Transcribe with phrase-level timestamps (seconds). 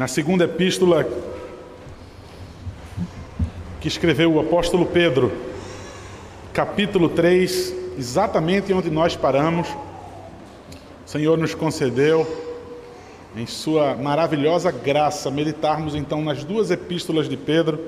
[0.00, 1.06] na segunda epístola
[3.82, 5.30] que escreveu o apóstolo Pedro,
[6.54, 9.76] capítulo 3, exatamente onde nós paramos, o
[11.04, 12.26] Senhor nos concedeu,
[13.36, 17.78] em Sua maravilhosa graça, meditarmos então nas duas epístolas de Pedro.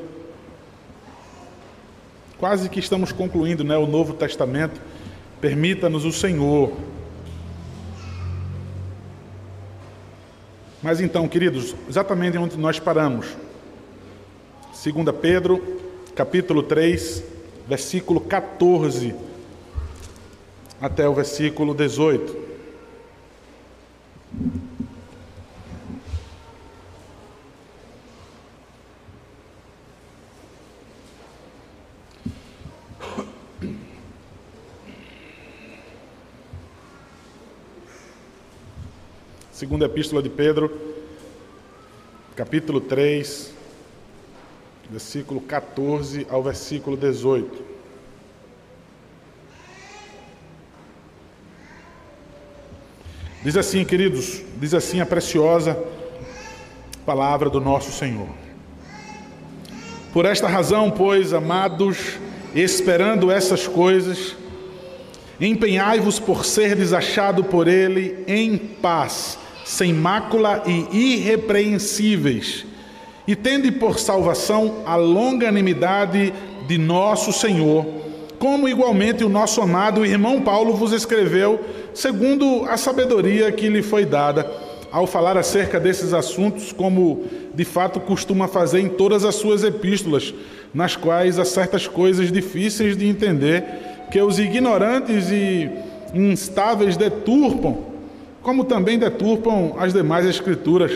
[2.36, 4.78] Quase que estamos concluindo né, o Novo Testamento.
[5.40, 6.74] Permita-nos o Senhor
[10.82, 13.26] Mas então, queridos, exatamente onde nós paramos.
[14.82, 15.62] 2 Pedro,
[16.14, 17.22] capítulo 3,
[17.68, 19.14] versículo 14
[20.80, 22.36] até o versículo 18.
[39.62, 40.76] Segunda Epístola de Pedro,
[42.34, 43.52] capítulo 3,
[44.90, 47.62] versículo 14 ao versículo 18.
[53.44, 55.80] Diz assim, queridos, diz assim a preciosa
[57.06, 58.30] palavra do nosso Senhor.
[60.12, 62.18] Por esta razão, pois, amados,
[62.52, 64.34] esperando essas coisas,
[65.40, 72.64] empenhai-vos por ser desachado por ele em paz sem mácula e irrepreensíveis,
[73.26, 76.32] e tende por salvação a longanimidade
[76.66, 77.86] de nosso Senhor,
[78.38, 81.60] como igualmente o nosso amado irmão Paulo vos escreveu,
[81.94, 84.50] segundo a sabedoria que lhe foi dada,
[84.90, 87.24] ao falar acerca desses assuntos, como
[87.54, 90.34] de fato costuma fazer em todas as suas epístolas,
[90.74, 93.64] nas quais há certas coisas difíceis de entender
[94.10, 95.70] que os ignorantes e
[96.12, 97.91] instáveis deturpam
[98.42, 100.92] como também deturpam as demais escrituras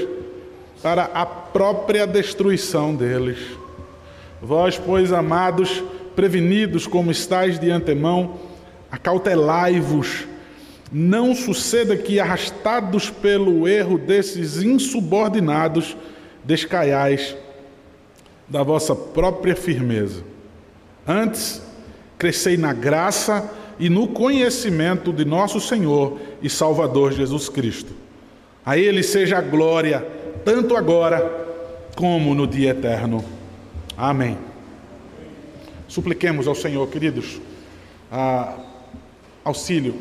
[0.82, 3.38] para a própria destruição deles.
[4.42, 5.82] Vós, pois, amados,
[6.14, 8.38] prevenidos como estáis de antemão,
[8.90, 10.26] acautelai-vos,
[10.92, 15.96] não suceda que, arrastados pelo erro desses insubordinados,
[16.44, 17.36] descaiais
[18.48, 20.22] da vossa própria firmeza.
[21.06, 21.60] Antes,
[22.18, 27.92] crescei na graça e no conhecimento de nosso Senhor e Salvador Jesus Cristo.
[28.64, 30.06] A Ele seja a glória,
[30.44, 31.46] tanto agora
[31.94, 33.24] como no dia eterno.
[33.96, 34.36] Amém.
[35.88, 37.40] Supliquemos ao Senhor, queridos,
[39.44, 39.94] auxílio,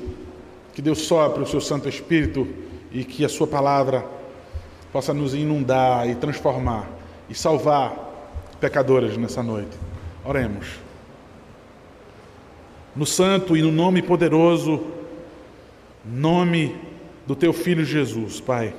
[0.74, 2.48] que Deus sopre o seu Santo Espírito
[2.92, 4.06] e que a Sua palavra
[4.92, 6.90] possa nos inundar e transformar
[7.30, 7.94] e salvar
[8.60, 9.78] pecadores nessa noite.
[10.24, 10.85] Oremos
[12.96, 14.82] no santo e no nome poderoso,
[16.06, 16.76] nome
[17.28, 18.74] do teu filho Jesus, Pai.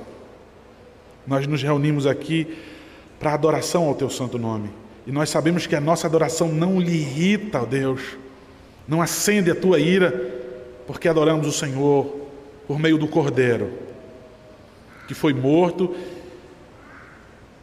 [1.25, 2.57] Nós nos reunimos aqui
[3.19, 4.69] para adoração ao teu santo nome.
[5.05, 8.01] E nós sabemos que a nossa adoração não lhe irrita, ó Deus,
[8.87, 10.11] não acende a tua ira,
[10.87, 12.05] porque adoramos o Senhor
[12.65, 13.71] por meio do Cordeiro,
[15.07, 15.95] que foi morto,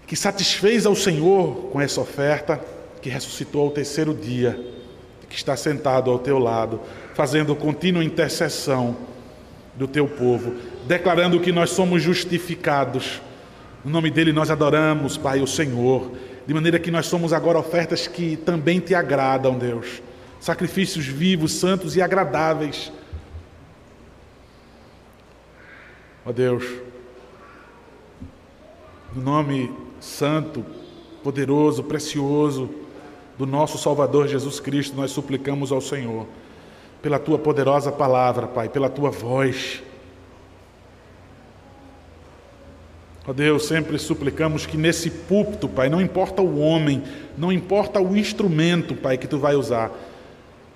[0.07, 2.61] que satisfez ao Senhor com essa oferta,
[3.03, 4.74] que ressuscitou ao terceiro dia
[5.35, 6.81] que está sentado ao teu lado,
[7.13, 8.97] fazendo contínua intercessão
[9.75, 10.55] do teu povo,
[10.87, 13.21] declarando que nós somos justificados.
[13.85, 16.13] No nome dele nós adoramos, Pai, o Senhor,
[16.47, 20.01] de maneira que nós somos agora ofertas que também te agradam, Deus.
[20.39, 22.93] Sacrifícios vivos, santos e agradáveis.
[26.25, 26.65] Ó Deus,
[29.13, 29.69] no nome
[29.99, 30.65] santo,
[31.25, 32.84] poderoso, precioso,
[33.37, 36.27] do nosso Salvador Jesus Cristo, nós suplicamos ao Senhor,
[37.03, 39.83] pela tua poderosa palavra, Pai, pela tua voz.
[43.27, 47.03] Ó Deus, sempre suplicamos que nesse púlpito, Pai, não importa o homem,
[47.37, 49.91] não importa o instrumento, Pai, que tu vai usar,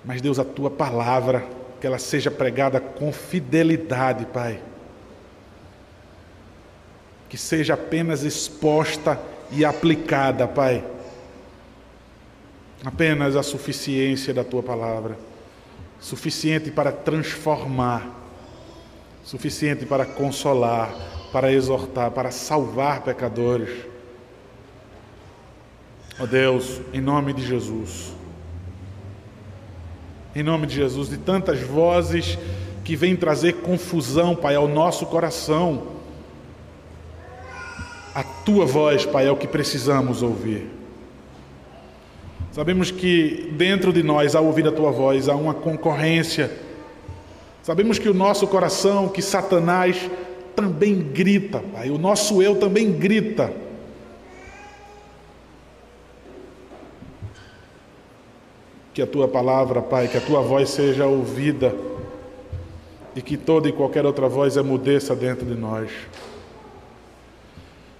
[0.03, 1.45] mas Deus, a tua palavra,
[1.79, 4.59] que ela seja pregada com fidelidade, Pai.
[7.29, 9.19] Que seja apenas exposta
[9.51, 10.83] e aplicada, Pai
[12.83, 15.17] apenas a suficiência da tua palavra,
[15.99, 18.07] suficiente para transformar,
[19.23, 20.93] suficiente para consolar,
[21.31, 23.85] para exortar, para salvar pecadores.
[26.19, 28.13] Ó oh Deus, em nome de Jesus,
[30.35, 32.37] em nome de Jesus, de tantas vozes
[32.83, 35.99] que vêm trazer confusão, Pai, ao nosso coração,
[38.15, 40.78] a tua voz, Pai, é o que precisamos ouvir.
[42.59, 46.51] Sabemos que dentro de nós, ao ouvir a tua voz, há uma concorrência.
[47.63, 50.11] Sabemos que o nosso coração, que Satanás
[50.57, 51.89] também grita, Pai.
[51.89, 53.53] O nosso eu também grita.
[58.93, 61.73] Que a tua palavra, Pai, que a tua voz seja ouvida
[63.15, 65.89] e que toda e qualquer outra voz amudeça dentro de nós.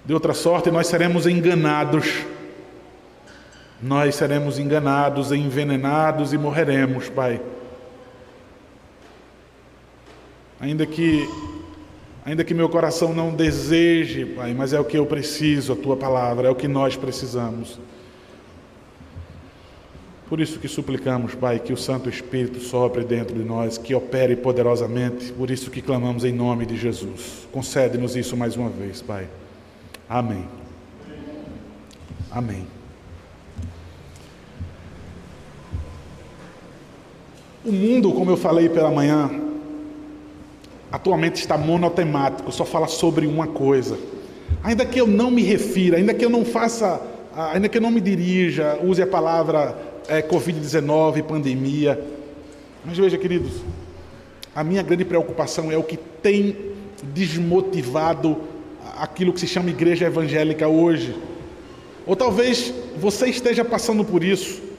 [0.04, 2.26] De outra sorte, nós seremos enganados
[3.82, 7.40] nós seremos enganados, envenenados e morreremos, Pai.
[10.60, 11.26] Ainda que
[12.24, 15.96] ainda que meu coração não deseje, Pai, mas é o que eu preciso, a tua
[15.96, 17.78] palavra, é o que nós precisamos.
[20.28, 24.36] Por isso que suplicamos, Pai, que o Santo Espírito sopre dentro de nós, que opere
[24.36, 25.32] poderosamente.
[25.32, 27.48] Por isso que clamamos em nome de Jesus.
[27.50, 29.26] Concede-nos isso mais uma vez, Pai.
[30.08, 30.46] Amém.
[32.30, 32.79] Amém.
[37.62, 39.30] O mundo, como eu falei pela manhã,
[40.90, 43.98] atualmente está monotemático, só fala sobre uma coisa.
[44.64, 47.00] Ainda que eu não me refira, ainda que eu não faça,
[47.52, 49.76] ainda que eu não me dirija, use a palavra
[50.08, 52.02] é, Covid-19, pandemia.
[52.82, 53.52] Mas veja, queridos,
[54.54, 56.56] a minha grande preocupação é o que tem
[57.12, 58.38] desmotivado
[58.96, 61.14] aquilo que se chama igreja evangélica hoje.
[62.06, 64.69] Ou talvez você esteja passando por isso,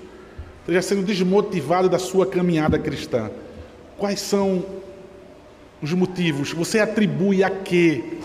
[0.62, 3.30] esteja sendo desmotivado da sua caminhada cristã.
[3.98, 4.64] Quais são
[5.82, 6.54] os motivos?
[6.54, 8.18] Você atribui a quê?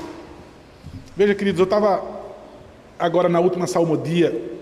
[1.16, 2.02] Veja, queridos, eu estava
[2.98, 4.56] agora na última salmodia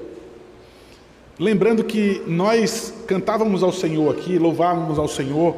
[1.38, 5.56] Lembrando que nós cantávamos ao Senhor aqui, louvávamos ao Senhor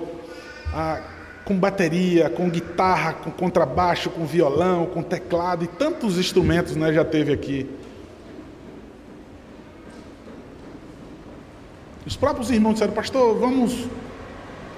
[0.72, 1.02] ah,
[1.44, 7.04] com bateria, com guitarra, com contrabaixo, com violão, com teclado e tantos instrumentos né, já
[7.04, 7.68] teve aqui.
[12.06, 13.86] Os próprios irmãos disseram, pastor, vamos,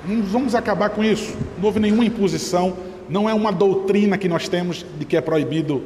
[0.05, 1.37] vamos acabar com isso.
[1.59, 2.77] Não houve nenhuma imposição,
[3.09, 5.83] não é uma doutrina que nós temos de que é proibido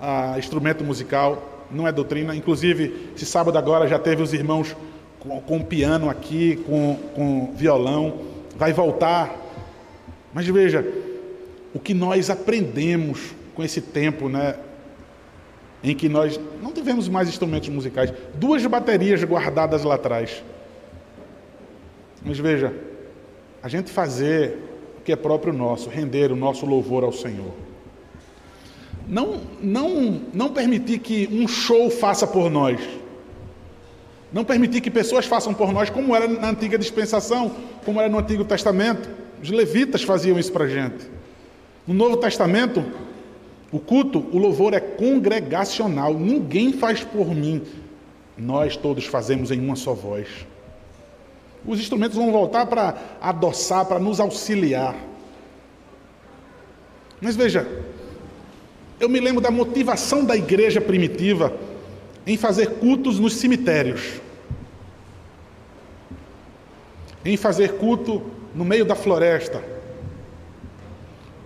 [0.00, 2.34] ah, instrumento musical não é doutrina.
[2.34, 4.76] Inclusive, esse sábado agora já teve os irmãos
[5.20, 8.20] com, com piano aqui, com, com violão.
[8.56, 9.34] Vai voltar.
[10.32, 10.86] Mas veja,
[11.74, 14.56] o que nós aprendemos com esse tempo, né?
[15.82, 20.42] Em que nós não tivemos mais instrumentos musicais, duas baterias guardadas lá atrás.
[22.24, 22.74] Mas veja,
[23.62, 24.58] a gente fazer
[24.98, 27.52] o que é próprio nosso, render o nosso louvor ao Senhor
[29.08, 32.80] não, não, não permitir que um show faça por nós.
[34.32, 37.52] Não permitir que pessoas façam por nós, como era na antiga dispensação,
[37.84, 39.08] como era no Antigo Testamento.
[39.40, 41.06] Os levitas faziam isso para a gente.
[41.86, 42.84] No Novo Testamento,
[43.70, 46.14] o culto, o louvor é congregacional.
[46.14, 47.62] Ninguém faz por mim.
[48.36, 50.26] Nós todos fazemos em uma só voz.
[51.66, 54.94] Os instrumentos vão voltar para adoçar, para nos auxiliar.
[57.20, 57.66] Mas veja,
[59.00, 61.56] eu me lembro da motivação da igreja primitiva
[62.26, 64.20] em fazer cultos nos cemitérios,
[67.24, 68.22] em fazer culto
[68.54, 69.62] no meio da floresta.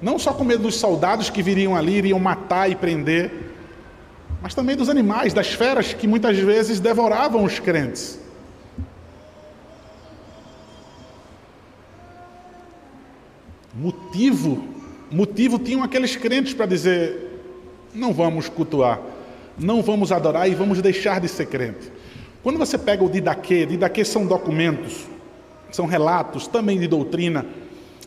[0.00, 3.30] Não só com medo dos soldados que viriam ali, iriam matar e prender,
[4.40, 8.20] mas também dos animais, das feras que muitas vezes devoravam os crentes.
[13.78, 14.64] Motivo,
[15.08, 17.40] motivo tinham aqueles crentes para dizer:
[17.94, 19.00] não vamos cultuar,
[19.56, 21.92] não vamos adorar e vamos deixar de ser crente.
[22.42, 25.06] Quando você pega o Didaquê, Didaquê são documentos,
[25.70, 27.46] são relatos também de doutrina,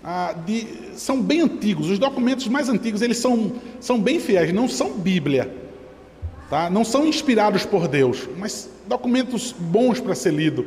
[0.03, 1.89] ah, de, são bem antigos.
[1.89, 5.55] Os documentos mais antigos eles são, são bem fiéis, não são Bíblia,
[6.49, 6.69] tá?
[6.69, 10.65] não são inspirados por Deus, mas documentos bons para ser lido.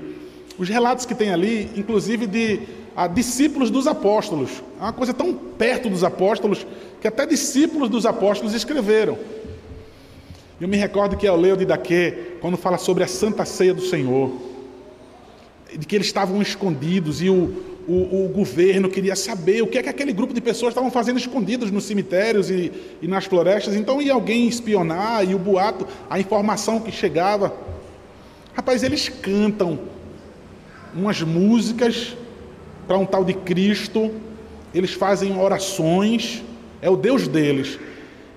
[0.56, 2.60] Os relatos que tem ali, inclusive de
[2.96, 6.66] ah, discípulos dos apóstolos, é uma coisa tão perto dos apóstolos
[7.00, 9.18] que até discípulos dos apóstolos escreveram.
[10.60, 13.82] Eu me recordo que eu leio de Daquê, quando fala sobre a Santa Ceia do
[13.82, 14.30] Senhor,
[15.76, 19.82] de que eles estavam escondidos e o, o, o, governo queria saber o que é
[19.82, 22.72] que aquele grupo de pessoas estavam fazendo escondidos nos cemitérios e,
[23.02, 23.74] e nas florestas.
[23.74, 27.52] Então ia alguém espionar e o boato, a informação que chegava.
[28.54, 29.78] Rapaz, eles cantam
[30.94, 32.16] umas músicas
[32.86, 34.10] para um tal de Cristo,
[34.74, 36.42] eles fazem orações
[36.84, 37.78] é o Deus deles.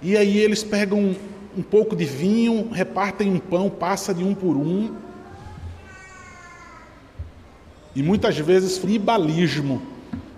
[0.01, 1.13] E aí eles pegam
[1.58, 4.96] um, pouco de vinho, repartem um pão, passa de um por um.
[7.94, 9.82] E muitas vezes tribalismo,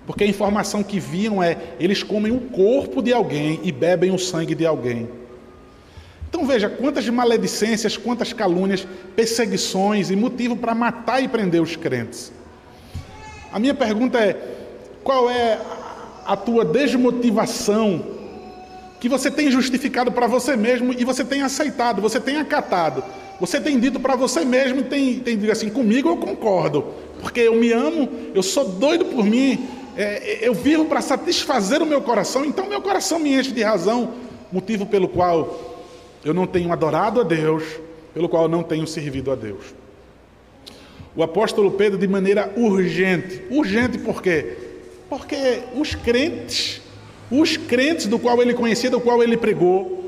[0.07, 4.17] porque a informação que viam é eles comem o corpo de alguém e bebem o
[4.17, 5.07] sangue de alguém.
[6.27, 12.31] Então veja quantas maledicências, quantas calúnias, perseguições e motivo para matar e prender os crentes.
[13.51, 14.35] A minha pergunta é:
[15.03, 15.59] qual é
[16.25, 18.03] a tua desmotivação
[18.99, 23.03] que você tem justificado para você mesmo e você tem aceitado, você tem acatado,
[23.39, 26.87] Você tem dito para você mesmo, tem, tem dito assim, comigo eu concordo,
[27.21, 29.65] porque eu me amo, eu sou doido por mim,
[29.95, 34.11] é, eu vivo para satisfazer o meu coração, então meu coração me enche de razão,
[34.51, 35.57] motivo pelo qual
[36.25, 37.63] eu não tenho adorado a Deus,
[38.13, 39.78] pelo qual eu não tenho servido a Deus.
[41.15, 44.55] O apóstolo Pedro, de maneira urgente, urgente por quê?
[45.09, 46.81] Porque os crentes,
[47.31, 49.99] os crentes do qual ele conhecia, do qual ele pregou,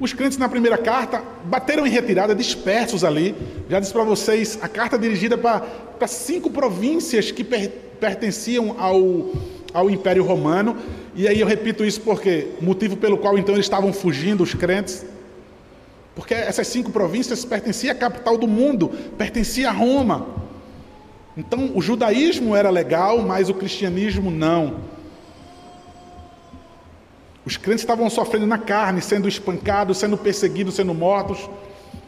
[0.00, 3.34] os crentes na primeira carta bateram em retirada, dispersos ali.
[3.70, 7.70] Já disse para vocês, a carta dirigida para cinco províncias que per,
[8.00, 9.30] pertenciam ao,
[9.72, 10.76] ao Império Romano.
[11.14, 15.06] E aí eu repito isso porque motivo pelo qual então eles estavam fugindo, os crentes.
[16.14, 20.26] Porque essas cinco províncias pertenciam à capital do mundo, pertencia a Roma.
[21.36, 24.80] Então o judaísmo era legal, mas o cristianismo não.
[27.44, 31.50] Os crentes estavam sofrendo na carne, sendo espancados, sendo perseguidos, sendo mortos.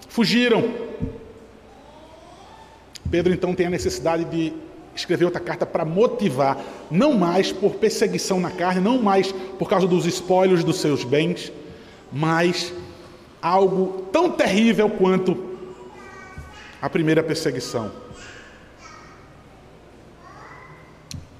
[0.09, 0.65] Fugiram.
[3.11, 4.53] Pedro então tem a necessidade de
[4.95, 6.59] escrever outra carta para motivar,
[6.91, 11.53] não mais por perseguição na carne, não mais por causa dos espólios dos seus bens,
[12.11, 12.73] mas
[13.47, 15.57] algo tão terrível quanto
[16.83, 17.93] a primeira perseguição.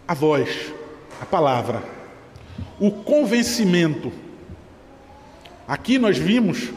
[0.07, 0.73] A voz,
[1.21, 1.83] a palavra,
[2.79, 4.13] o convencimento.
[5.67, 6.71] Aqui nós vimos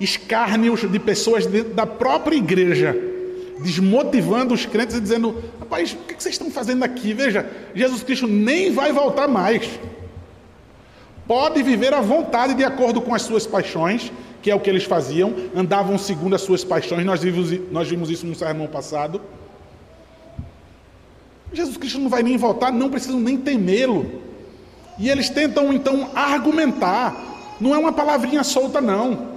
[0.00, 2.96] escárnios de pessoas da própria igreja,
[3.60, 7.12] desmotivando os crentes e dizendo: rapaz, o que vocês estão fazendo aqui?
[7.12, 9.68] Veja, Jesus Cristo nem vai voltar mais.
[11.26, 14.12] Pode viver à vontade de acordo com as suas paixões,
[14.42, 18.10] que é o que eles faziam, andavam segundo as suas paixões, nós vimos, nós vimos
[18.10, 19.20] isso no sermão passado.
[21.52, 24.20] Jesus Cristo não vai nem voltar, não precisam nem temê-lo.
[24.98, 29.30] E eles tentam então argumentar, não é uma palavrinha solta, não.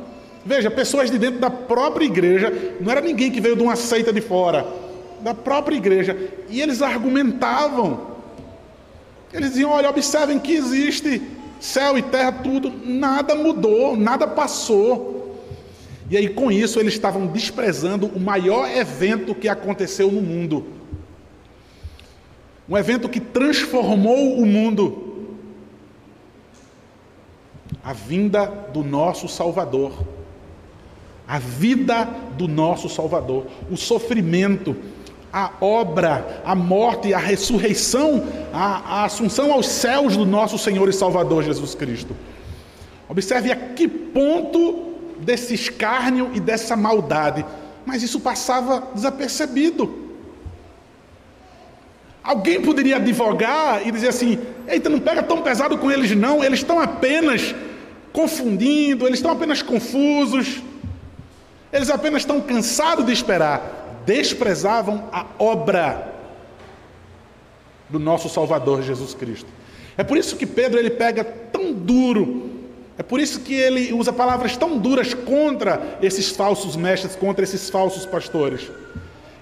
[0.45, 4.11] Veja, pessoas de dentro da própria igreja, não era ninguém que veio de uma seita
[4.11, 4.65] de fora,
[5.21, 6.17] da própria igreja,
[6.49, 8.15] e eles argumentavam.
[9.33, 11.21] Eles diziam: olha, observem que existe
[11.59, 15.15] céu e terra, tudo, nada mudou, nada passou.
[16.09, 20.65] E aí, com isso, eles estavam desprezando o maior evento que aconteceu no mundo.
[22.69, 25.05] Um evento que transformou o mundo
[27.83, 30.03] a vinda do nosso Salvador,
[31.27, 34.75] a vida do nosso Salvador, o sofrimento,
[35.35, 40.93] a obra, a morte, a ressurreição, a, a assunção aos céus do nosso Senhor e
[40.93, 42.15] Salvador Jesus Cristo.
[43.09, 47.45] Observe a que ponto desse escárnio e dessa maldade,
[47.85, 50.05] mas isso passava desapercebido.
[52.23, 56.59] Alguém poderia advogar e dizer assim: eita, não pega tão pesado com eles, não, eles
[56.59, 57.53] estão apenas
[58.13, 60.63] confundindo, eles estão apenas confusos,
[61.73, 66.13] eles apenas estão cansados de esperar, desprezavam a obra
[67.89, 69.47] do nosso Salvador Jesus Cristo.
[69.97, 72.49] É por isso que Pedro ele pega tão duro,
[72.97, 77.69] é por isso que ele usa palavras tão duras contra esses falsos mestres, contra esses
[77.69, 78.69] falsos pastores.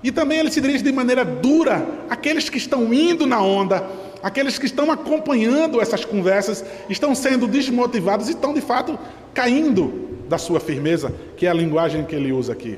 [0.03, 3.87] E também ele se dirige de maneira dura àqueles que estão indo na onda,
[4.21, 8.97] aqueles que estão acompanhando essas conversas estão sendo desmotivados e estão de fato
[9.33, 12.77] caindo da sua firmeza, que é a linguagem que ele usa aqui.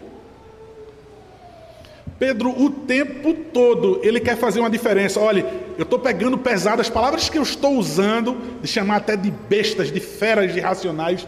[2.17, 5.19] Pedro, o tempo todo, ele quer fazer uma diferença.
[5.19, 5.45] Olha,
[5.77, 9.91] eu estou pegando pesado as palavras que eu estou usando, de chamar até de bestas,
[9.91, 11.27] de feras irracionais,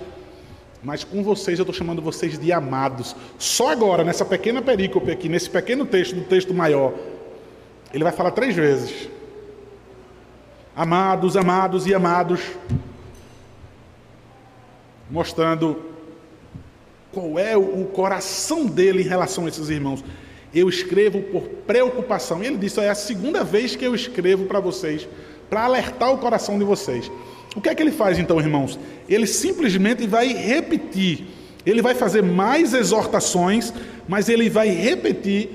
[0.82, 3.16] mas com vocês eu estou chamando vocês de amados.
[3.38, 6.94] Só agora, nessa pequena perícope aqui, nesse pequeno texto, do texto maior,
[7.94, 9.10] ele vai falar três vezes.
[10.74, 12.40] Amados, amados e amados,
[15.10, 15.82] mostrando
[17.12, 20.02] qual é o coração dele em relação a esses irmãos.
[20.54, 22.44] Eu escrevo por preocupação.
[22.44, 25.08] E ele disse: é a segunda vez que eu escrevo para vocês,
[25.50, 27.12] para alertar o coração de vocês.
[27.56, 28.80] O que é que ele faz então, irmãos?
[29.10, 31.26] Ele simplesmente vai repetir.
[31.66, 33.74] Ele vai fazer mais exortações,
[34.08, 35.50] mas ele vai repetir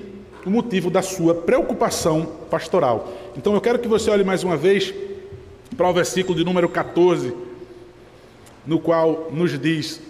[0.45, 3.13] o motivo da sua preocupação pastoral.
[3.37, 4.93] Então eu quero que você olhe mais uma vez
[5.77, 7.33] para o versículo de número 14,
[8.67, 10.01] no qual nos diz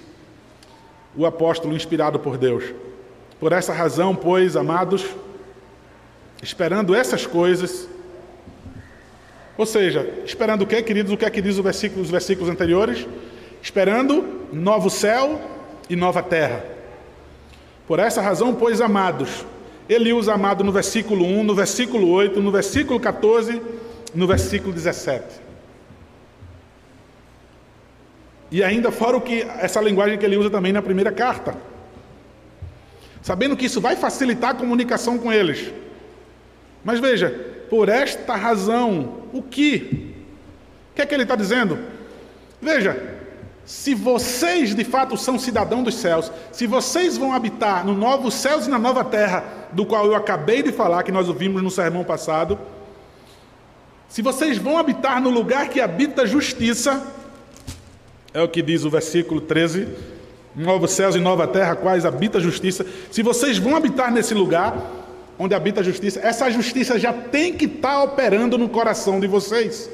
[1.17, 2.65] o apóstolo inspirado por Deus:
[3.43, 5.05] Por essa razão, pois, amados,
[6.41, 7.89] esperando essas coisas,
[9.59, 11.13] ou seja, esperando o que, queridos?
[11.13, 13.05] O que é que diz o versículo, os versículos anteriores?
[13.61, 15.41] Esperando novo céu
[15.91, 16.65] e nova terra.
[17.85, 19.45] Por essa razão, pois, amados,
[19.89, 23.61] ele usa amado no versículo 1, no versículo 8, no versículo 14,
[24.15, 25.25] no versículo 17.
[28.53, 31.72] E ainda fora o que essa linguagem que ele usa também na primeira carta.
[33.23, 35.73] Sabendo que isso vai facilitar a comunicação com eles.
[36.85, 37.31] Mas veja,
[37.71, 40.15] por esta razão, o que?
[40.91, 41.79] O que é que ele está dizendo?
[42.61, 43.21] Veja,
[43.65, 48.67] se vocês de fato são cidadãos dos céus, se vocês vão habitar no novo céus
[48.67, 52.05] e na nova terra, do qual eu acabei de falar, que nós ouvimos no sermão
[52.05, 52.59] passado,
[54.09, 57.03] se vocês vão habitar no lugar que habita a justiça,
[58.35, 59.89] é o que diz o versículo 13,
[60.55, 62.85] novos céus e nova terra, quais habita a justiça.
[63.11, 64.77] Se vocês vão habitar nesse lugar
[65.39, 69.27] onde habita a justiça, essa justiça já tem que estar tá operando no coração de
[69.27, 69.91] vocês.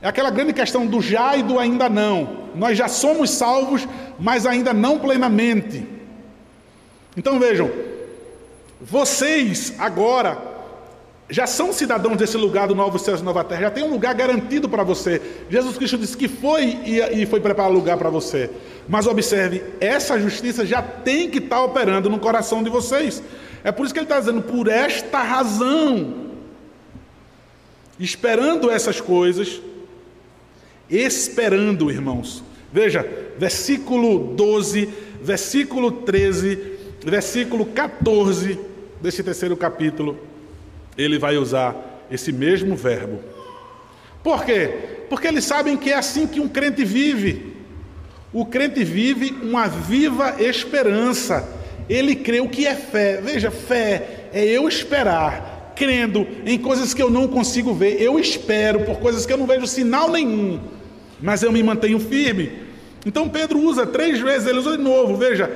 [0.00, 2.42] É aquela grande questão do já e do ainda não.
[2.54, 3.86] Nós já somos salvos,
[4.18, 5.86] mas ainda não plenamente.
[7.16, 7.70] Então vejam,
[8.80, 10.51] vocês agora
[11.30, 14.14] já são cidadãos desse lugar do novo céu e nova terra, já tem um lugar
[14.14, 15.20] garantido para você.
[15.48, 18.50] Jesus Cristo disse que foi e, foi preparar lugar para você.
[18.88, 23.22] Mas observe, essa justiça já tem que estar tá operando no coração de vocês.
[23.64, 26.32] É por isso que ele está dizendo, por esta razão,
[27.98, 29.60] esperando essas coisas,
[30.90, 32.42] esperando, irmãos.
[32.72, 33.06] Veja,
[33.38, 34.88] versículo 12,
[35.22, 36.58] versículo 13,
[37.04, 38.58] versículo 14
[39.00, 40.18] desse terceiro capítulo,
[40.96, 43.20] ele vai usar esse mesmo verbo.
[44.22, 44.70] Por quê?
[45.08, 47.54] Porque eles sabem que é assim que um crente vive.
[48.32, 51.48] O crente vive uma viva esperança.
[51.88, 53.20] Ele crê o que é fé.
[53.20, 58.00] Veja, fé é eu esperar, crendo em coisas que eu não consigo ver.
[58.00, 60.60] Eu espero por coisas que eu não vejo sinal nenhum
[61.22, 62.52] mas eu me mantenho firme.
[63.06, 65.50] Então Pedro usa três vezes, ele usa de novo, veja,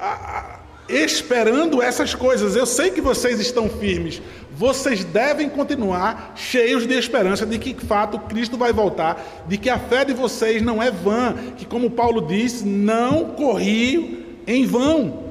[0.00, 0.49] a,
[0.90, 2.56] esperando essas coisas.
[2.56, 4.20] Eu sei que vocês estão firmes,
[4.52, 9.70] vocês devem continuar cheios de esperança de que, de fato, Cristo vai voltar, de que
[9.70, 15.30] a fé de vocês não é vã, que, como Paulo diz, não corri em vão.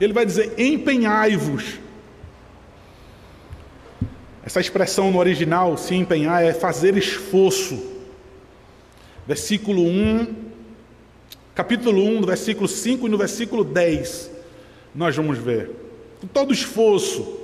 [0.00, 1.78] Ele vai dizer: empenhai-vos.
[4.44, 7.98] Essa expressão no original, se empenhar, é fazer esforço
[9.28, 10.34] versículo 1,
[11.58, 14.30] capítulo 1, no versículo 5 e no versículo 10,
[14.94, 15.72] nós vamos ver.
[16.20, 17.36] Com todo esforço,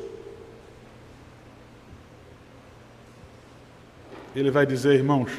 [4.37, 5.33] ele vai dizer, irmãos,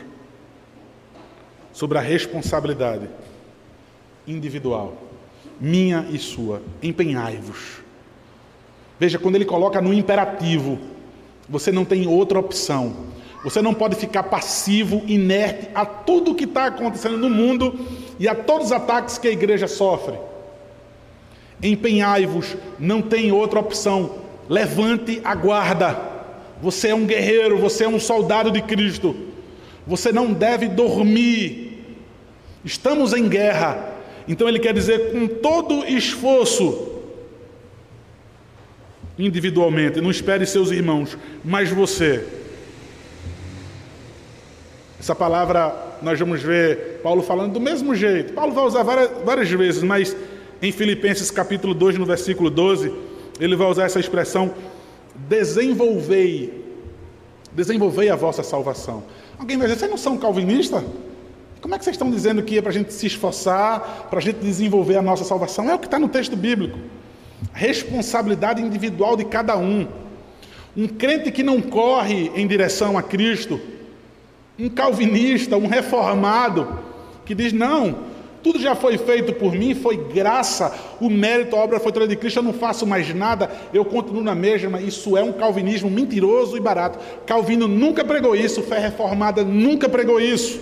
[1.72, 3.08] sobre a responsabilidade
[4.28, 5.02] individual,
[5.58, 6.62] minha e sua.
[6.84, 7.78] Empenhai-vos.
[9.00, 10.78] Veja, quando ele coloca no imperativo,
[11.48, 13.06] você não tem outra opção.
[13.46, 17.80] Você não pode ficar passivo, inerte a tudo o que está acontecendo no mundo
[18.20, 20.16] e a todos os ataques que a igreja sofre.
[21.62, 24.16] Empenhai-vos, não tem outra opção.
[24.50, 25.96] Levante a guarda.
[26.60, 29.16] Você é um guerreiro, você é um soldado de Cristo.
[29.86, 31.86] Você não deve dormir.
[32.64, 33.94] Estamos em guerra.
[34.28, 36.94] Então ele quer dizer com todo esforço,
[39.20, 42.26] individualmente, não espere seus irmãos, mas você
[45.06, 48.34] essa palavra nós vamos ver Paulo falando do mesmo jeito.
[48.34, 50.16] Paulo vai usar várias, várias vezes, mas
[50.60, 52.92] em Filipenses capítulo 2, no versículo 12,
[53.40, 54.56] ele vai usar essa expressão:
[55.14, 56.66] desenvolvei,
[57.52, 59.04] desenvolvei a vossa salvação.
[59.38, 60.84] Alguém vai dizer, vocês não são calvinistas?
[61.62, 64.22] Como é que vocês estão dizendo que é para a gente se esforçar, para a
[64.24, 65.70] gente desenvolver a nossa salvação?
[65.70, 66.80] É o que está no texto bíblico.
[67.54, 69.88] Responsabilidade individual de cada um.
[70.76, 73.62] Um crente que não corre em direção a Cristo,
[74.58, 76.80] um calvinista, um reformado,
[77.26, 77.96] que diz: não,
[78.46, 82.16] tudo já foi feito por mim, foi graça, o mérito, a obra foi toda de
[82.16, 84.80] Cristo, eu não faço mais nada, eu continuo na mesma.
[84.80, 87.00] Isso é um calvinismo mentiroso e barato.
[87.26, 90.62] Calvino nunca pregou isso, fé reformada nunca pregou isso.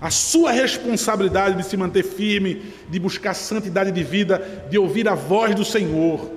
[0.00, 5.16] A sua responsabilidade de se manter firme, de buscar santidade de vida, de ouvir a
[5.16, 6.30] voz do Senhor.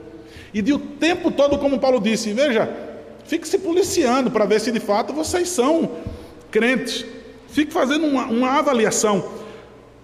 [0.53, 2.67] E de o tempo todo, como Paulo disse, veja,
[3.25, 5.91] Fique se policiando para ver se de fato vocês são
[6.51, 7.05] crentes.
[7.47, 9.23] Fique fazendo uma, uma avaliação.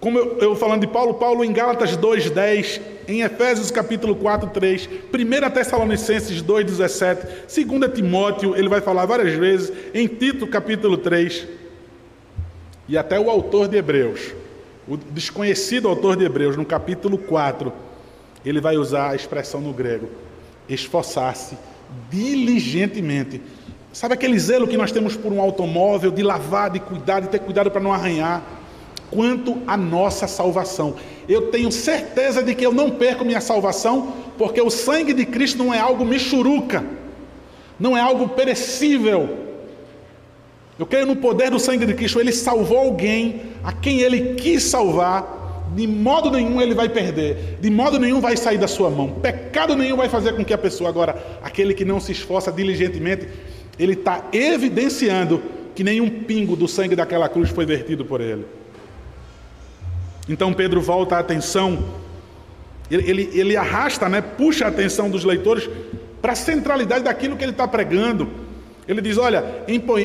[0.00, 4.88] Como eu, eu, falando de Paulo, Paulo em Gálatas 2,10, em Efésios capítulo 4, 3,
[5.12, 11.46] 1 Tessalonicenses 2,17, 2 Timóteo, ele vai falar várias vezes, em Tito capítulo 3,
[12.88, 14.32] e até o autor de Hebreus,
[14.88, 17.70] o desconhecido autor de Hebreus, no capítulo 4,
[18.44, 20.08] ele vai usar a expressão no grego,
[20.66, 21.58] esforçar-se
[22.10, 23.40] diligentemente.
[23.92, 27.40] Sabe aquele zelo que nós temos por um automóvel, de lavar, de cuidar, de ter
[27.40, 28.42] cuidado para não arranhar?
[29.10, 30.94] Quanto à nossa salvação.
[31.28, 35.58] Eu tenho certeza de que eu não perco minha salvação, porque o sangue de Cristo
[35.58, 36.84] não é algo michuruca,
[37.78, 39.28] não é algo perecível.
[40.78, 42.20] Eu creio no poder do sangue de Cristo.
[42.20, 45.39] Ele salvou alguém a quem ele quis salvar
[45.74, 49.76] de modo nenhum ele vai perder, de modo nenhum vai sair da sua mão, pecado
[49.76, 53.28] nenhum vai fazer com que a pessoa, agora, aquele que não se esforça diligentemente,
[53.78, 55.42] ele está evidenciando
[55.74, 58.44] que nenhum pingo do sangue daquela cruz foi vertido por ele.
[60.28, 61.84] Então Pedro volta a atenção,
[62.90, 65.68] ele, ele, ele arrasta, né, puxa a atenção dos leitores
[66.20, 68.28] para a centralidade daquilo que ele está pregando.
[68.86, 69.44] Ele diz: Olha,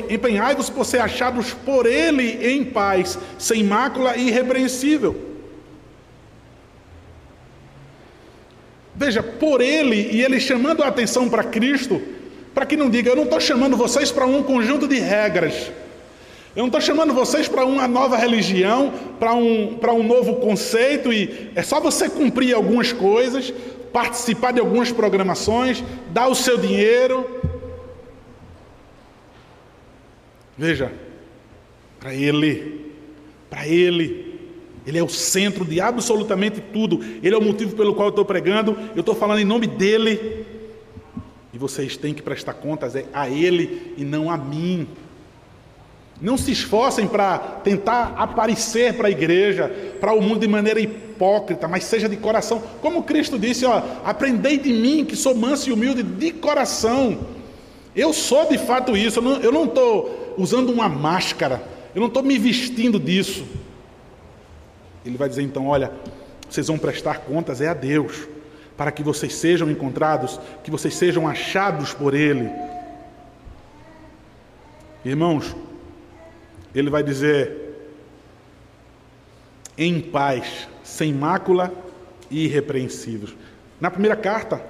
[0.09, 5.24] empenhai-vos por ser achados por ele em paz, sem mácula e irrepreensível.
[8.95, 12.01] Veja, por ele, e ele chamando a atenção para Cristo,
[12.53, 15.71] para que não diga, eu não estou chamando vocês para um conjunto de regras,
[16.55, 21.11] eu não estou chamando vocês para uma nova religião, para um, para um novo conceito,
[21.11, 23.53] e é só você cumprir algumas coisas,
[23.91, 27.41] participar de algumas programações, dar o seu dinheiro.
[30.57, 30.93] Veja,
[31.99, 32.93] para Ele,
[33.49, 34.24] para Ele,
[34.85, 38.25] Ele é o centro de absolutamente tudo, Ele é o motivo pelo qual eu estou
[38.25, 40.45] pregando, eu estou falando em nome dEle,
[41.53, 44.87] e vocês têm que prestar contas é a Ele e não a mim.
[46.21, 49.69] Não se esforcem para tentar aparecer para a igreja,
[49.99, 52.61] para o mundo de maneira hipócrita, mas seja de coração.
[52.81, 57.19] Como Cristo disse, ó, aprendei de mim que sou manso e humilde de coração.
[57.95, 62.37] Eu sou de fato isso, eu não estou usando uma máscara, eu não estou me
[62.37, 63.45] vestindo disso.
[65.05, 65.91] Ele vai dizer então: olha,
[66.49, 68.27] vocês vão prestar contas é a Deus,
[68.75, 72.49] para que vocês sejam encontrados, que vocês sejam achados por Ele.
[75.03, 75.55] Irmãos,
[76.73, 77.75] ele vai dizer:
[79.77, 81.71] em paz, sem mácula
[82.29, 83.35] e irrepreensíveis.
[83.79, 84.65] Na primeira carta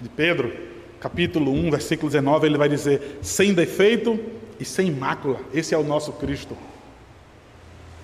[0.00, 0.52] de Pedro,
[0.98, 4.18] capítulo 1, versículo 19, ele vai dizer: sem defeito
[4.58, 5.38] e sem mácula.
[5.52, 6.56] Esse é o nosso Cristo.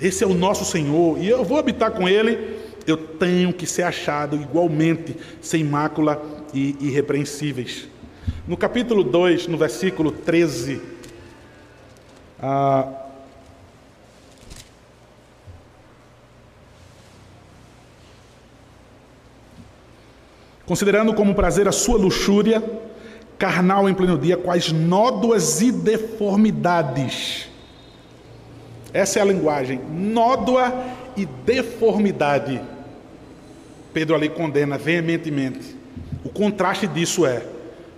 [0.00, 1.18] Esse é o nosso Senhor.
[1.18, 2.58] E eu vou habitar com Ele.
[2.86, 6.22] Eu tenho que ser achado igualmente, sem mácula
[6.54, 7.88] e irrepreensíveis.
[8.46, 10.80] No capítulo 2, no versículo 13,
[12.40, 12.90] ah,
[20.64, 22.62] considerando como prazer a sua luxúria,
[23.38, 27.48] carnal em pleno dia, quais nódoas e deformidades.
[28.92, 30.72] Essa é a linguagem, nódoa
[31.16, 32.60] e deformidade.
[33.92, 35.76] Pedro ali condena veementemente.
[36.24, 37.42] O contraste disso é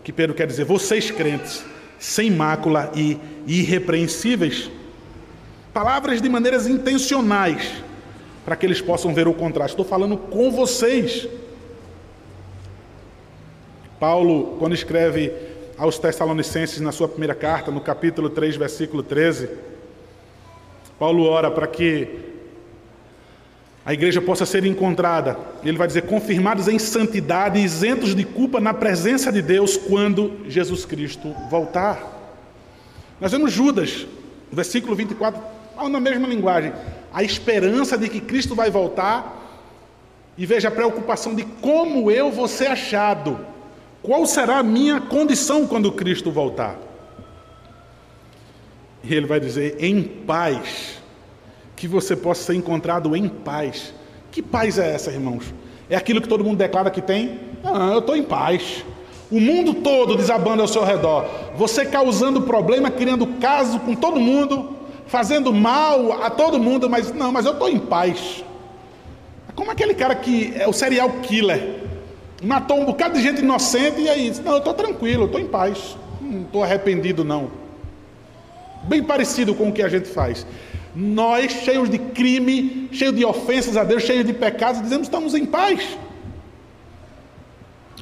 [0.03, 1.65] que Pedro quer dizer, vocês crentes,
[1.99, 4.71] sem mácula e irrepreensíveis,
[5.73, 7.71] palavras de maneiras intencionais,
[8.45, 9.75] para que eles possam ver o contraste.
[9.75, 11.29] Estou falando com vocês.
[14.01, 15.33] Paulo, quando escreve
[15.77, 19.49] aos Tessalonicenses na sua primeira carta, no capítulo 3, versículo 13,
[21.01, 22.07] Paulo ora para que
[23.87, 28.75] a igreja possa ser encontrada, ele vai dizer, confirmados em santidade, isentos de culpa na
[28.75, 32.37] presença de Deus quando Jesus Cristo voltar.
[33.19, 34.07] Nós vemos Judas,
[34.51, 35.41] no versículo 24,
[35.89, 36.71] na mesma linguagem,
[37.11, 39.39] a esperança de que Cristo vai voltar,
[40.37, 43.41] e veja a preocupação de como eu vou ser achado.
[44.03, 46.90] Qual será a minha condição quando Cristo voltar?
[49.03, 51.01] E ele vai dizer: em paz,
[51.77, 53.95] que você possa ser encontrado em paz.
[54.31, 55.53] Que paz é essa, irmãos?
[55.89, 57.41] É aquilo que todo mundo declara que tem?
[57.65, 58.85] Ah, eu estou em paz.
[59.31, 61.27] O mundo todo desabando ao seu redor.
[61.57, 67.33] Você causando problema, criando caso com todo mundo, fazendo mal a todo mundo, mas não,
[67.33, 68.45] mas eu estou em paz.
[69.49, 71.81] É como aquele cara que é o serial killer
[72.43, 75.47] matou um bocado de gente inocente e aí não, eu estou tranquilo, eu estou em
[75.47, 77.60] paz, não estou arrependido não.
[78.85, 80.47] Bem parecido com o que a gente faz.
[80.95, 85.47] Nós, cheios de crime, cheios de ofensas a Deus, cheios de pecados, dizemos estamos em
[85.47, 85.97] paz.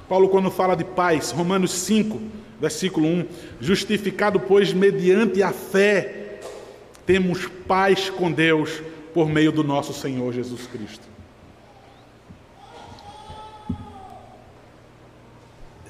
[0.09, 2.19] Paulo, quando fala de paz, Romanos 5,
[2.61, 3.27] versículo 1:
[3.61, 6.41] Justificado, pois, mediante a fé,
[7.05, 11.07] temos paz com Deus por meio do nosso Senhor Jesus Cristo.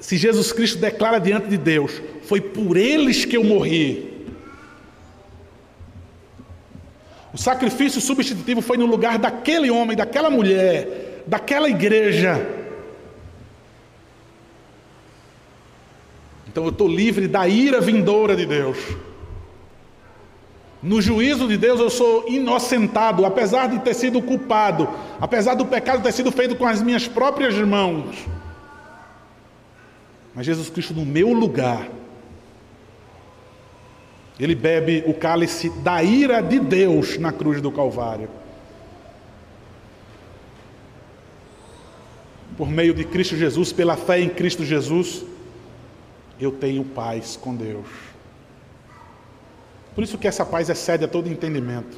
[0.01, 4.18] Se Jesus Cristo declara diante de Deus, foi por eles que eu morri.
[7.39, 12.45] O sacrifício substitutivo foi no lugar daquele homem, daquela mulher, daquela igreja.
[16.45, 18.77] Então eu estou livre da ira vindoura de Deus.
[20.83, 24.89] No juízo de Deus eu sou inocentado, apesar de ter sido culpado,
[25.21, 28.17] apesar do pecado ter sido feito com as minhas próprias mãos.
[30.35, 31.87] Mas Jesus Cristo, no meu lugar,
[34.39, 38.29] ele bebe o cálice da ira de Deus na cruz do Calvário.
[42.59, 45.23] por meio de Cristo Jesus, pela fé em Cristo Jesus,
[46.37, 47.87] eu tenho paz com Deus.
[49.95, 51.97] Por isso que essa paz excede a todo entendimento.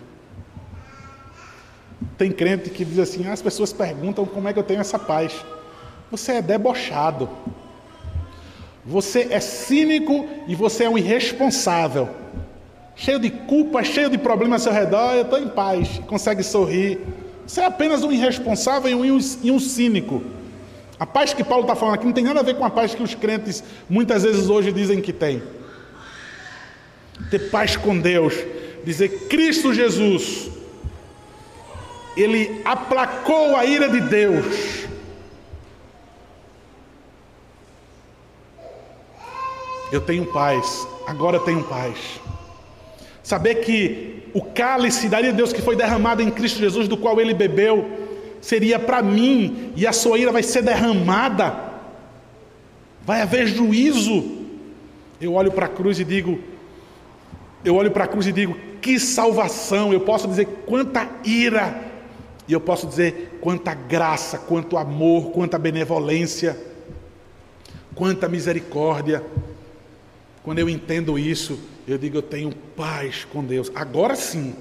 [2.16, 5.00] Tem crente que diz assim: ah, as pessoas perguntam como é que eu tenho essa
[5.00, 5.34] paz.
[6.12, 7.28] Você é debochado.
[8.86, 12.10] Você é cínico e você é um irresponsável.
[12.96, 17.00] Cheio de culpa, cheio de problemas ao seu redor, eu estou em paz, consegue sorrir.
[17.46, 20.24] Você é apenas um irresponsável e um, e um cínico.
[21.00, 22.94] A paz que Paulo está falando aqui não tem nada a ver com a paz
[22.94, 25.42] que os crentes muitas vezes hoje dizem que tem.
[27.30, 28.36] Ter paz com Deus,
[28.84, 30.50] dizer Cristo Jesus,
[32.16, 34.91] Ele aplacou a ira de Deus
[39.92, 41.98] Eu tenho paz, agora tenho paz.
[43.22, 47.34] Saber que o cálice daria Deus que foi derramado em Cristo Jesus, do qual ele
[47.34, 47.90] bebeu,
[48.40, 51.72] seria para mim, e a sua ira vai ser derramada,
[53.04, 54.40] vai haver juízo.
[55.20, 56.40] Eu olho para a cruz e digo,
[57.64, 59.94] eu olho para a cruz e digo, que salvação!
[59.94, 61.92] Eu posso dizer quanta ira,
[62.48, 66.58] e eu posso dizer quanta graça, quanto amor, quanta benevolência,
[67.94, 69.24] quanta misericórdia.
[70.44, 73.72] Quando eu entendo isso, eu digo eu tenho paz com Deus.
[73.76, 74.56] Agora sim,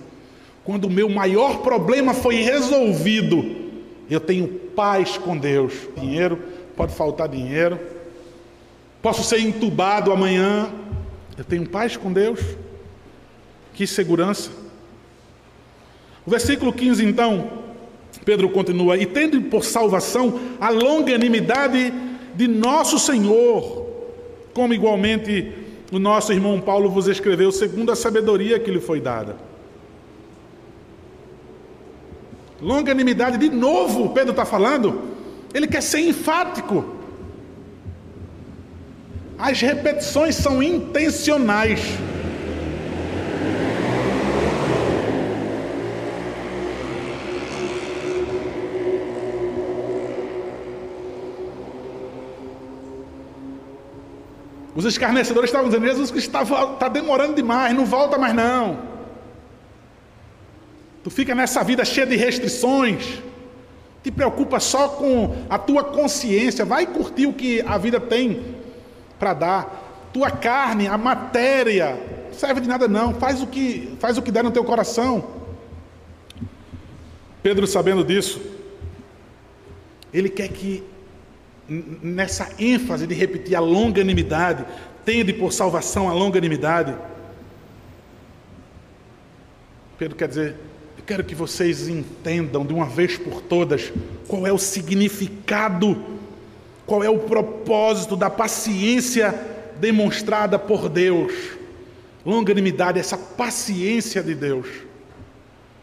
[0.64, 3.70] quando o meu maior problema foi resolvido,
[4.10, 5.72] eu tenho paz com Deus.
[5.96, 6.38] Dinheiro,
[6.76, 7.78] pode faltar dinheiro.
[9.00, 10.70] Posso ser entubado amanhã.
[11.38, 12.40] Eu tenho paz com Deus.
[13.72, 14.50] Que segurança.
[16.26, 17.50] O versículo 15, então,
[18.24, 21.92] Pedro continua: E tendo por salvação a longanimidade
[22.34, 23.86] de nosso Senhor,
[24.52, 25.59] como igualmente
[25.90, 29.36] o nosso irmão Paulo vos escreveu segundo a sabedoria que lhe foi dada.
[32.60, 35.02] Longanimidade, de novo, Pedro está falando,
[35.52, 36.84] ele quer ser enfático.
[39.38, 41.80] As repetições são intencionais.
[54.80, 58.78] Os escarnecedores estavam dizendo: Jesus Cristo está tá demorando demais, não volta mais não.
[61.04, 63.20] Tu fica nessa vida cheia de restrições,
[64.02, 68.56] te preocupa só com a tua consciência, vai curtir o que a vida tem
[69.18, 70.10] para dar.
[70.14, 72.00] Tua carne, a matéria,
[72.32, 75.28] serve de nada não, faz o que faz o que der no teu coração.
[77.42, 78.40] Pedro sabendo disso,
[80.10, 80.82] ele quer que
[81.70, 84.64] nessa ênfase de repetir a longanimidade,
[85.04, 86.94] tende por salvação a longanimidade.
[89.96, 90.56] Pedro quer dizer,
[90.98, 93.92] eu quero que vocês entendam de uma vez por todas
[94.26, 96.02] qual é o significado,
[96.84, 99.32] qual é o propósito da paciência
[99.78, 101.32] demonstrada por Deus.
[102.26, 104.66] Longanimidade, essa paciência de Deus.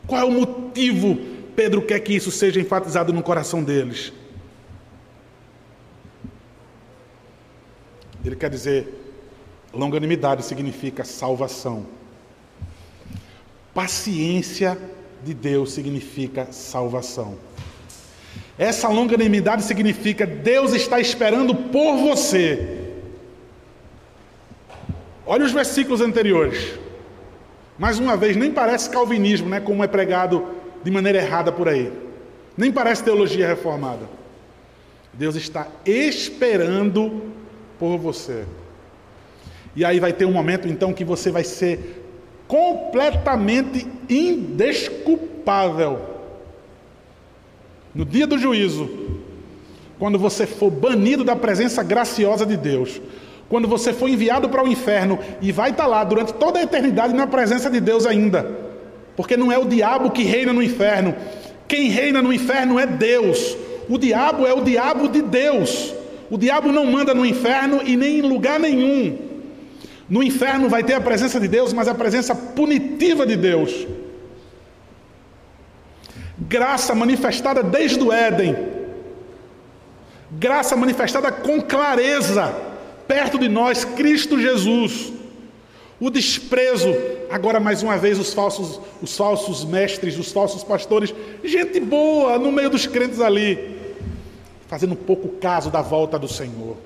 [0.05, 1.17] Qual é o motivo?
[1.55, 4.11] Pedro quer que isso seja enfatizado no coração deles.
[8.27, 8.93] Ele quer dizer,
[9.73, 11.85] longanimidade significa salvação.
[13.73, 14.77] Paciência
[15.23, 17.37] de Deus significa salvação.
[18.57, 22.95] Essa longanimidade significa Deus está esperando por você.
[25.25, 26.77] Olha os versículos anteriores.
[27.79, 30.47] Mais uma vez, nem parece calvinismo, né, como é pregado
[30.83, 31.93] de maneira errada por aí.
[32.57, 34.09] Nem parece teologia reformada.
[35.13, 37.36] Deus está esperando
[37.79, 38.45] por você.
[39.75, 42.03] E aí vai ter um momento então que você vai ser
[42.47, 45.99] completamente indesculpável.
[47.93, 48.89] No dia do juízo,
[49.99, 53.01] quando você for banido da presença graciosa de Deus,
[53.49, 57.13] quando você for enviado para o inferno e vai estar lá durante toda a eternidade
[57.13, 58.49] na presença de Deus ainda,
[59.15, 61.15] porque não é o diabo que reina no inferno,
[61.67, 63.57] quem reina no inferno é Deus,
[63.89, 65.93] o diabo é o diabo de Deus.
[66.29, 69.17] O diabo não manda no inferno e nem em lugar nenhum.
[70.09, 73.87] No inferno vai ter a presença de Deus, mas a presença punitiva de Deus.
[76.37, 78.55] Graça manifestada desde o Éden.
[80.31, 82.53] Graça manifestada com clareza
[83.07, 85.13] perto de nós, Cristo Jesus.
[85.99, 86.93] O desprezo,
[87.29, 91.13] agora mais uma vez os falsos, os falsos mestres, os falsos pastores,
[91.43, 93.76] gente boa no meio dos crentes ali
[94.67, 96.77] fazendo pouco caso da volta do Senhor,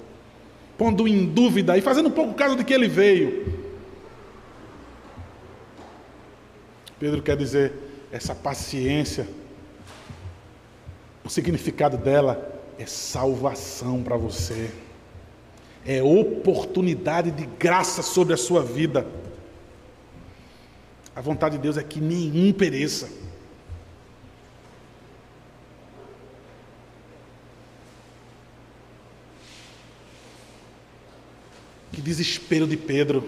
[0.78, 3.62] pondo em dúvida e fazendo pouco caso de que ele veio.
[7.00, 7.74] Pedro quer dizer
[8.12, 9.28] essa paciência,
[11.24, 14.70] o significado dela é salvação para você,
[15.86, 19.08] é oportunidade de graça sobre a sua vida.
[21.16, 23.10] A vontade de Deus é que nenhum pereça.
[31.92, 33.24] Que desespero de Pedro.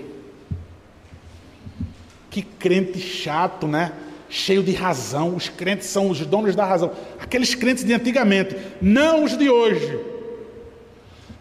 [2.30, 3.92] Que crente chato, né?
[4.30, 5.36] Cheio de razão.
[5.36, 6.92] Os crentes são os donos da razão.
[7.20, 10.00] Aqueles crentes de antigamente, não os de hoje.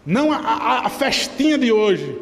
[0.05, 2.15] Não a, a, a festinha de hoje.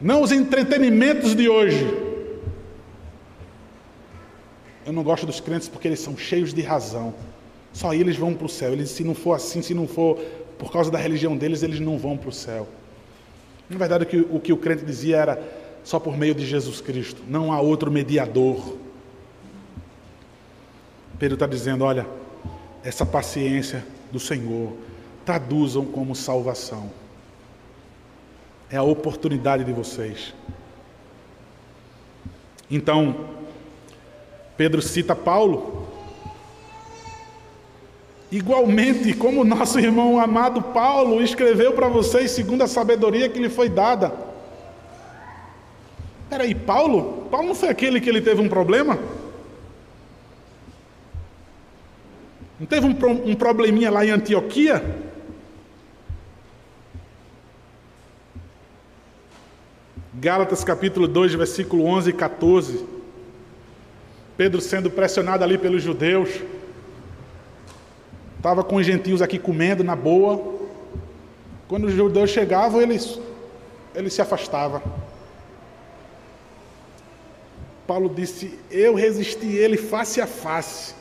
[0.00, 2.10] Não os entretenimentos de hoje.
[4.86, 7.14] Eu não gosto dos crentes porque eles são cheios de razão.
[7.72, 8.72] Só eles vão para o céu.
[8.72, 10.18] Eles, se não for assim, se não for
[10.60, 12.68] por causa da religião deles, eles não vão para o céu.
[13.68, 15.42] Na verdade, o que, o que o crente dizia era
[15.82, 18.76] só por meio de Jesus Cristo, não há outro mediador.
[21.18, 22.06] Pedro está dizendo: olha,
[22.84, 24.74] essa paciência do Senhor,
[25.24, 26.90] traduzam como salvação.
[28.68, 30.34] É a oportunidade de vocês.
[32.70, 33.30] Então,
[34.58, 35.88] Pedro cita Paulo
[38.30, 43.68] Igualmente, como nosso irmão amado Paulo escreveu para vocês, segundo a sabedoria que lhe foi
[43.68, 44.12] dada.
[46.28, 47.26] Peraí, Paulo?
[47.28, 48.98] Paulo não foi aquele que ele teve um problema?
[52.60, 54.80] Não teve um, um probleminha lá em Antioquia?
[60.14, 62.86] Gálatas capítulo 2, versículo 11 e 14.
[64.36, 66.28] Pedro sendo pressionado ali pelos judeus.
[68.40, 70.42] Estava com os gentios aqui comendo na boa.
[71.68, 73.20] Quando os judeus chegavam, eles,
[73.94, 74.82] ele se afastava.
[77.86, 80.94] Paulo disse: Eu resisti ele face a face.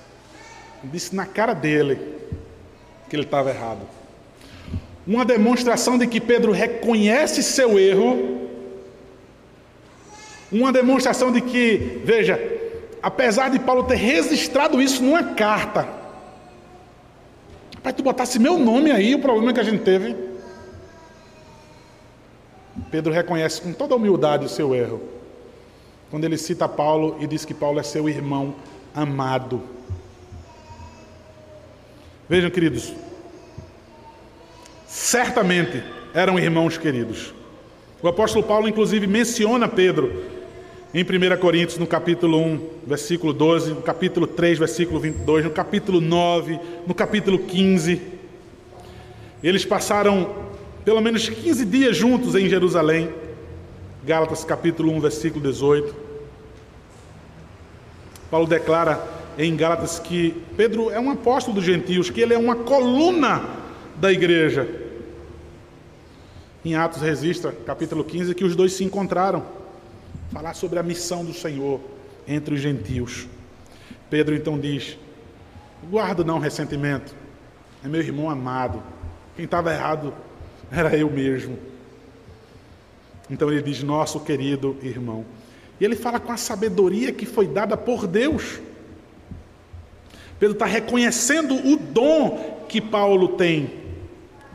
[0.84, 1.98] Disse na cara dele
[3.10, 3.88] que ele estava errado.
[5.08, 8.50] Uma demonstração de que Pedro reconhece seu erro.
[10.52, 12.38] Uma demonstração de que, veja,
[13.02, 15.99] apesar de Paulo ter registrado isso numa carta,
[17.82, 20.16] Pai, tu botasse meu nome aí, o problema que a gente teve.
[22.92, 25.02] Pedro reconhece com toda humildade o seu erro.
[26.10, 28.56] Quando ele cita Paulo e diz que Paulo é seu irmão
[28.94, 29.62] amado.
[32.28, 32.94] Vejam, queridos,
[34.88, 37.34] certamente eram irmãos queridos.
[38.02, 40.39] O apóstolo Paulo, inclusive, menciona Pedro
[40.92, 46.02] em 1 Coríntios, no capítulo 1, versículo 12, no capítulo 3, versículo 22, no capítulo
[46.02, 48.02] 9, no capítulo 15.
[49.44, 50.34] Eles passaram
[50.84, 53.10] pelo menos 15 dias juntos em Jerusalém.
[54.04, 55.94] Gálatas capítulo 1, versículo 18.
[58.32, 59.00] Paulo declara
[59.38, 63.44] em Gálatas que Pedro é um apóstolo dos gentios, que ele é uma coluna
[63.96, 64.68] da igreja.
[66.66, 69.59] Em Atos registra, capítulo 15, que os dois se encontraram
[70.32, 71.80] falar sobre a missão do Senhor
[72.28, 73.28] entre os gentios.
[74.10, 74.98] Pedro então diz:
[75.90, 77.16] guardo não ressentimento,
[77.84, 78.82] é meu irmão amado.
[79.36, 80.14] Quem estava errado
[80.72, 81.58] era eu mesmo.
[83.30, 85.26] Então ele diz: nosso querido irmão.
[85.80, 88.60] E ele fala com a sabedoria que foi dada por Deus.
[90.40, 93.74] Pedro está reconhecendo o dom que Paulo tem,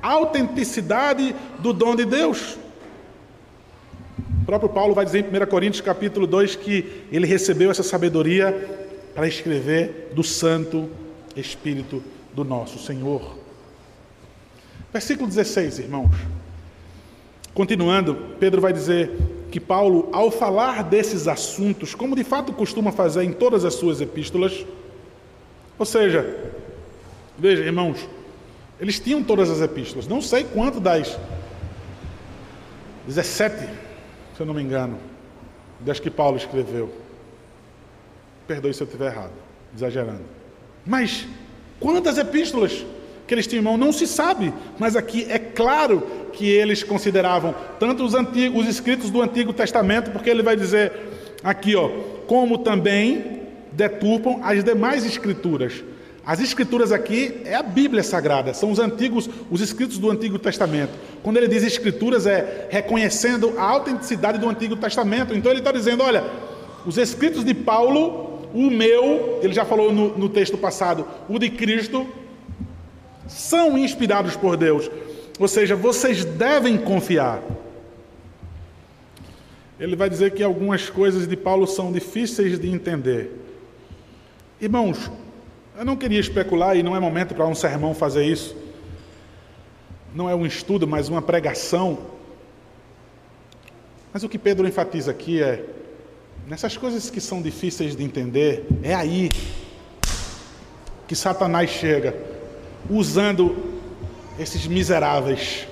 [0.02, 2.58] a autenticidade do dom de Deus.
[4.44, 8.52] O próprio Paulo vai dizer em 1 Coríntios capítulo 2 que ele recebeu essa sabedoria
[9.14, 10.90] para escrever do Santo
[11.34, 12.04] Espírito
[12.34, 13.38] do nosso Senhor.
[14.92, 16.10] Versículo 16, irmãos.
[17.54, 19.12] Continuando, Pedro vai dizer
[19.50, 24.02] que Paulo, ao falar desses assuntos, como de fato costuma fazer em todas as suas
[24.02, 24.66] epístolas,
[25.78, 26.52] ou seja,
[27.38, 28.06] veja, irmãos,
[28.78, 31.18] eles tinham todas as epístolas, não sei quanto das
[33.06, 33.83] 17
[34.34, 34.98] se eu não me engano,
[35.80, 36.92] das que Paulo escreveu.
[38.46, 39.32] Perdoe se eu estiver errado,
[39.74, 40.22] exagerando.
[40.84, 41.26] Mas
[41.80, 42.84] quantas epístolas
[43.26, 48.04] que eles tinham mão não se sabe, mas aqui é claro que eles consideravam tanto
[48.04, 50.92] os, antigos, os escritos do Antigo Testamento, porque ele vai dizer
[51.42, 51.88] aqui, ó,
[52.26, 55.82] como também deturpam as demais escrituras.
[56.26, 60.92] As escrituras aqui é a Bíblia Sagrada, são os antigos, os escritos do Antigo Testamento.
[61.22, 65.34] Quando ele diz escrituras, é reconhecendo a autenticidade do Antigo Testamento.
[65.34, 66.24] Então ele está dizendo: olha,
[66.86, 71.50] os escritos de Paulo, o meu, ele já falou no, no texto passado, o de
[71.50, 72.06] Cristo,
[73.28, 74.90] são inspirados por Deus.
[75.38, 77.42] Ou seja, vocês devem confiar.
[79.78, 83.30] Ele vai dizer que algumas coisas de Paulo são difíceis de entender.
[84.60, 85.10] Irmãos,
[85.76, 88.56] Eu não queria especular e não é momento para um sermão fazer isso.
[90.14, 91.98] Não é um estudo, mas uma pregação.
[94.12, 95.64] Mas o que Pedro enfatiza aqui é:
[96.46, 99.28] nessas coisas que são difíceis de entender, é aí
[101.08, 102.16] que Satanás chega,
[102.88, 103.56] usando
[104.38, 105.66] esses miseráveis.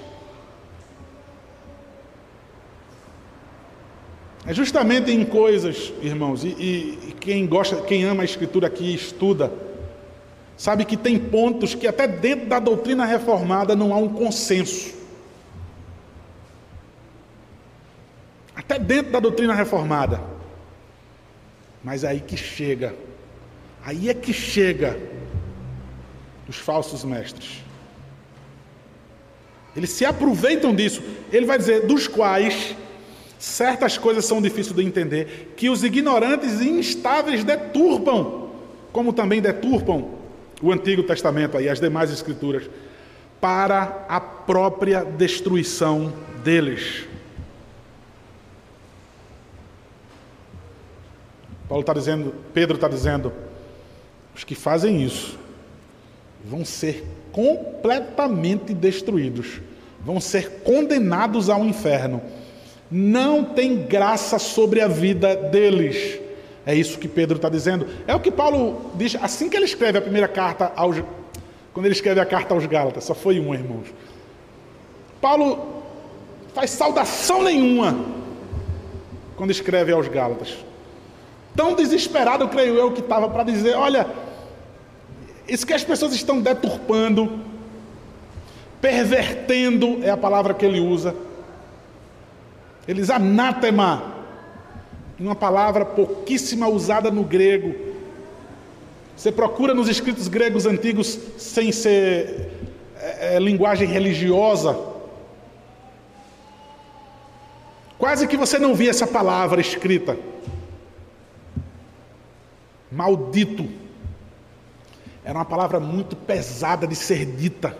[4.44, 9.52] É justamente em coisas, irmãos, e, e, quem gosta, quem ama a Escritura aqui estuda,
[10.62, 14.94] sabe que tem pontos que até dentro da doutrina reformada não há um consenso.
[18.54, 20.22] Até dentro da doutrina reformada.
[21.82, 22.94] Mas aí que chega,
[23.84, 24.96] aí é que chega
[26.48, 27.64] os falsos mestres.
[29.74, 31.02] Eles se aproveitam disso.
[31.32, 32.76] Ele vai dizer, dos quais
[33.36, 38.50] certas coisas são difíceis de entender, que os ignorantes e instáveis deturpam,
[38.92, 40.21] como também deturpam
[40.62, 42.70] o Antigo Testamento e as demais Escrituras,
[43.40, 46.12] para a própria destruição
[46.44, 47.06] deles.
[51.68, 53.32] Paulo está dizendo, Pedro está dizendo,
[54.34, 55.38] os que fazem isso
[56.44, 59.60] vão ser completamente destruídos,
[60.04, 62.22] vão ser condenados ao inferno.
[62.90, 66.20] Não tem graça sobre a vida deles.
[66.64, 67.86] É isso que Pedro está dizendo.
[68.06, 71.02] É o que Paulo diz assim que ele escreve a primeira carta aos.
[71.72, 73.86] Quando ele escreve a carta aos Gálatas, só foi um, irmãos.
[75.20, 75.82] Paulo
[76.54, 77.96] faz saudação nenhuma
[79.36, 80.56] quando escreve aos Gálatas.
[81.56, 84.06] Tão desesperado, creio eu, que estava para dizer: olha,
[85.48, 87.40] isso que as pessoas estão deturpando,
[88.80, 91.14] pervertendo, é a palavra que ele usa.
[92.86, 94.21] Eles anátema,
[95.22, 97.74] uma palavra pouquíssima usada no grego.
[99.16, 102.50] Você procura nos escritos gregos antigos sem ser
[102.96, 104.78] é, é, linguagem religiosa.
[107.98, 110.18] Quase que você não via essa palavra escrita.
[112.90, 113.68] Maldito.
[115.24, 117.76] Era uma palavra muito pesada de ser dita.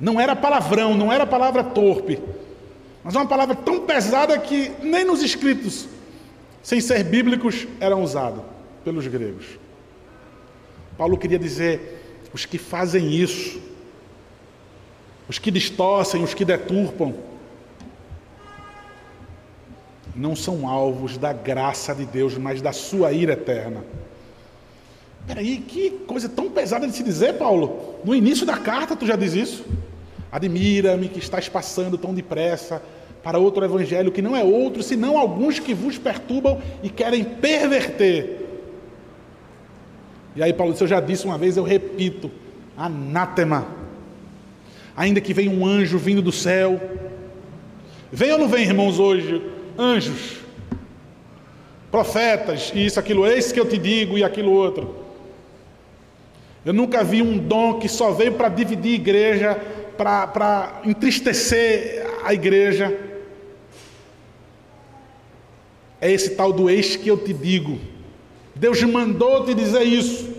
[0.00, 2.20] Não era palavrão, não era palavra torpe,
[3.02, 5.88] mas uma palavra tão pesada que nem nos escritos,
[6.64, 8.42] sem ser bíblicos, eram usados
[8.82, 9.44] pelos gregos.
[10.96, 13.60] Paulo queria dizer: os que fazem isso,
[15.28, 17.14] os que distorcem, os que deturpam,
[20.16, 23.84] não são alvos da graça de Deus, mas da sua ira eterna.
[25.26, 27.96] Peraí, que coisa tão pesada de se dizer, Paulo.
[28.04, 29.66] No início da carta tu já diz isso.
[30.32, 32.82] Admira-me que estás passando tão depressa
[33.24, 38.44] para outro evangelho que não é outro, senão alguns que vos perturbam e querem perverter.
[40.36, 42.30] E aí Paulo eu já disse uma vez, eu repito,
[42.76, 43.66] anátema.
[44.94, 46.78] Ainda que venha um anjo vindo do céu.
[48.12, 49.42] Vem ou não vem, irmãos, hoje?
[49.78, 50.36] Anjos,
[51.90, 55.02] profetas, e isso, aquilo, eis que eu te digo, e aquilo outro.
[56.64, 59.58] Eu nunca vi um dom que só veio para dividir igreja,
[59.96, 63.03] para entristecer a igreja.
[66.04, 67.78] É esse tal do ex que eu te digo.
[68.54, 70.34] Deus mandou te dizer isso.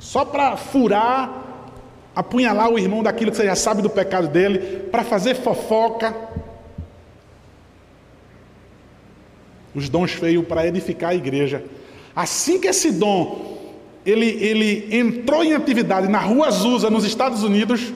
[0.00, 1.70] Só para furar,
[2.16, 6.12] apunhalar o irmão daquilo que você já sabe do pecado dele, para fazer fofoca.
[9.72, 11.64] Os dons veio para edificar a igreja.
[12.12, 13.56] Assim que esse dom
[14.04, 17.92] ele, ele entrou em atividade na Rua Azusa, nos Estados Unidos,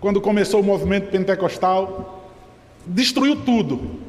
[0.00, 2.22] quando começou o movimento pentecostal,
[2.86, 4.02] destruiu tudo.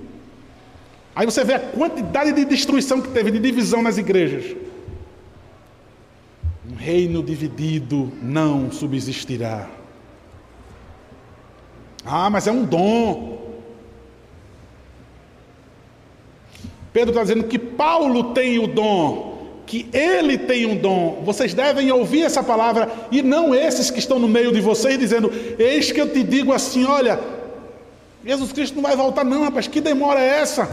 [1.16, 4.56] Aí você vê a quantidade de destruição que teve, de divisão nas igrejas.
[6.70, 9.70] Um reino dividido não subsistirá.
[12.06, 13.36] Ah, mas é um dom.
[16.92, 21.24] Pedro está dizendo que Paulo tem o dom, que ele tem um dom.
[21.26, 25.32] Vocês devem ouvir essa palavra e não esses que estão no meio de vocês dizendo:
[25.58, 27.20] Eis que eu te digo assim, olha,
[28.26, 30.68] Jesus Cristo não vai voltar, não, rapaz, que demora é essa?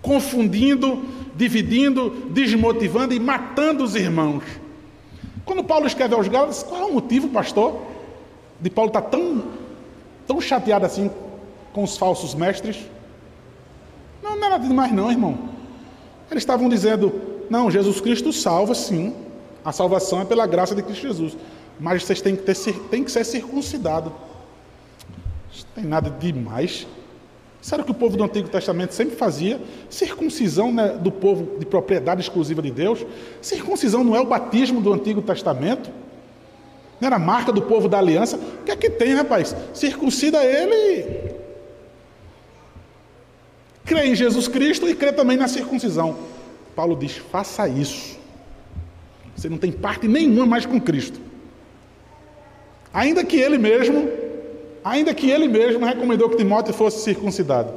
[0.00, 4.42] Confundindo, dividindo, desmotivando e matando os irmãos.
[5.44, 7.82] Quando Paulo escreve aos Gálatas, qual é o motivo, pastor,
[8.58, 9.44] de Paulo estar tão,
[10.26, 11.10] tão chateado assim
[11.74, 12.78] com os falsos mestres?
[14.22, 15.38] Não, não é nada demais não, irmão.
[16.30, 17.12] Eles estavam dizendo,
[17.50, 19.14] não, Jesus Cristo salva sim.
[19.62, 21.36] A salvação é pela graça de Cristo Jesus.
[21.78, 22.56] Mas vocês têm que, ter,
[22.88, 24.10] têm que ser circuncidados.
[25.54, 26.86] Não tem nada demais.
[27.64, 29.58] Isso era o que o povo do Antigo Testamento sempre fazia.
[29.88, 33.06] Circuncisão né, do povo de propriedade exclusiva de Deus.
[33.40, 35.90] Circuncisão não é o batismo do Antigo Testamento.
[37.00, 38.36] Não era a marca do povo da aliança.
[38.36, 39.56] O que é que tem, rapaz?
[39.72, 41.32] Circuncida ele.
[43.84, 46.18] Crê em Jesus Cristo e crê também na circuncisão.
[46.76, 48.18] Paulo diz: faça isso.
[49.34, 51.18] Você não tem parte nenhuma mais com Cristo.
[52.92, 54.23] Ainda que ele mesmo
[54.84, 57.72] ainda que ele mesmo recomendou que Timóteo fosse circuncidado,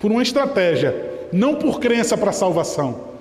[0.00, 3.12] por uma estratégia, não por crença para salvação.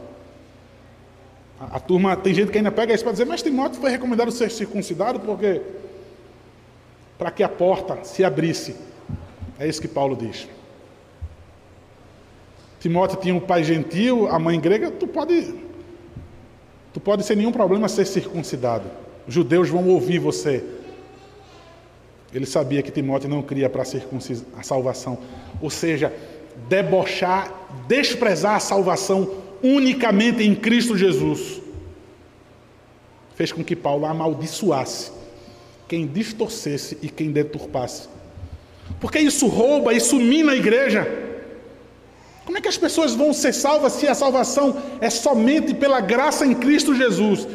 [1.59, 4.31] A, a, turma, tem gente que ainda pega isso para dizer, mas Timóteo foi recomendado
[4.31, 5.61] ser circuncidado porque
[7.17, 8.75] para que a porta se abrisse.
[9.59, 10.47] É isso que Paulo diz.
[12.79, 15.55] Timóteo tinha um pai gentil, a mãe grega, tu pode
[16.93, 18.84] tu pode sem nenhum problema ser circuncidado.
[19.27, 20.63] Os judeus vão ouvir você.
[22.34, 25.19] Ele sabia que Timóteo não cria para a, a salvação,
[25.61, 26.11] ou seja,
[26.67, 27.53] debochar,
[27.88, 29.29] desprezar a salvação
[29.61, 31.61] unicamente em Cristo Jesus.
[33.36, 35.11] Fez com que Paulo amaldiçoasse
[35.88, 38.07] quem distorcesse e quem deturpasse.
[38.99, 41.07] Porque isso rouba, isso mina a igreja.
[42.45, 46.45] Como é que as pessoas vão ser salvas se a salvação é somente pela graça
[46.45, 47.47] em Cristo Jesus?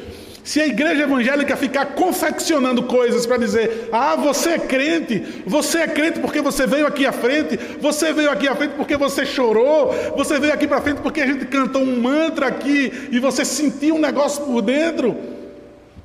[0.48, 5.86] Se a igreja evangélica ficar confeccionando coisas para dizer, ah, você é crente, você é
[5.86, 9.92] crente porque você veio aqui à frente, você veio aqui à frente porque você chorou,
[10.16, 13.96] você veio aqui para frente porque a gente cantou um mantra aqui e você sentiu
[13.96, 15.14] um negócio por dentro.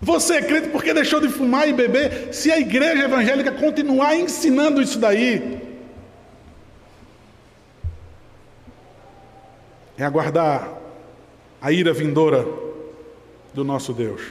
[0.02, 2.34] Você é crente porque deixou de fumar e beber.
[2.34, 5.58] Se a igreja evangélica continuar ensinando isso daí,
[9.98, 10.68] é aguardar
[11.62, 12.63] a ira vindoura
[13.54, 14.22] do nosso Deus.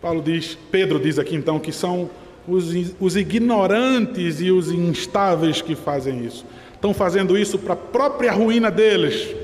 [0.00, 2.08] Paulo diz, Pedro diz aqui então que são
[2.46, 6.46] os, os ignorantes e os instáveis que fazem isso.
[6.72, 9.34] Estão fazendo isso para a própria ruína deles.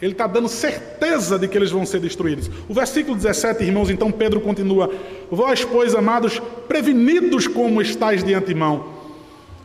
[0.00, 2.50] Ele está dando certeza de que eles vão ser destruídos.
[2.68, 4.90] O versículo 17, irmãos, então Pedro continua:
[5.30, 9.00] Vós, pois, amados, prevenidos como estáis de antemão.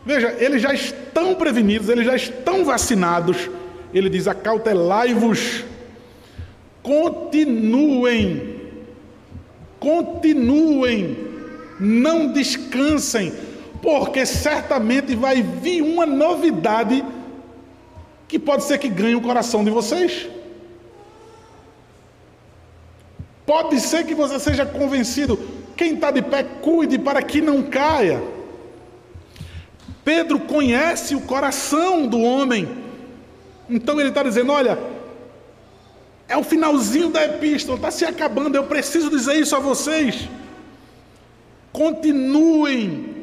[0.05, 3.49] Veja, eles já estão prevenidos, eles já estão vacinados.
[3.93, 5.63] Ele diz: Acautelai-vos
[6.85, 8.61] Continuem,
[9.79, 11.17] continuem,
[11.79, 13.33] não descansem,
[13.81, 17.03] porque certamente vai vir uma novidade
[18.27, 20.29] que pode ser que ganhe o coração de vocês.
[23.47, 25.39] Pode ser que você seja convencido.
[25.75, 28.21] Quem está de pé, cuide para que não caia.
[30.03, 32.69] Pedro conhece o coração do homem.
[33.67, 34.77] Então ele está dizendo: olha,
[36.27, 38.55] é o finalzinho da epístola, está se acabando.
[38.55, 40.27] Eu preciso dizer isso a vocês.
[41.71, 43.13] Continuem.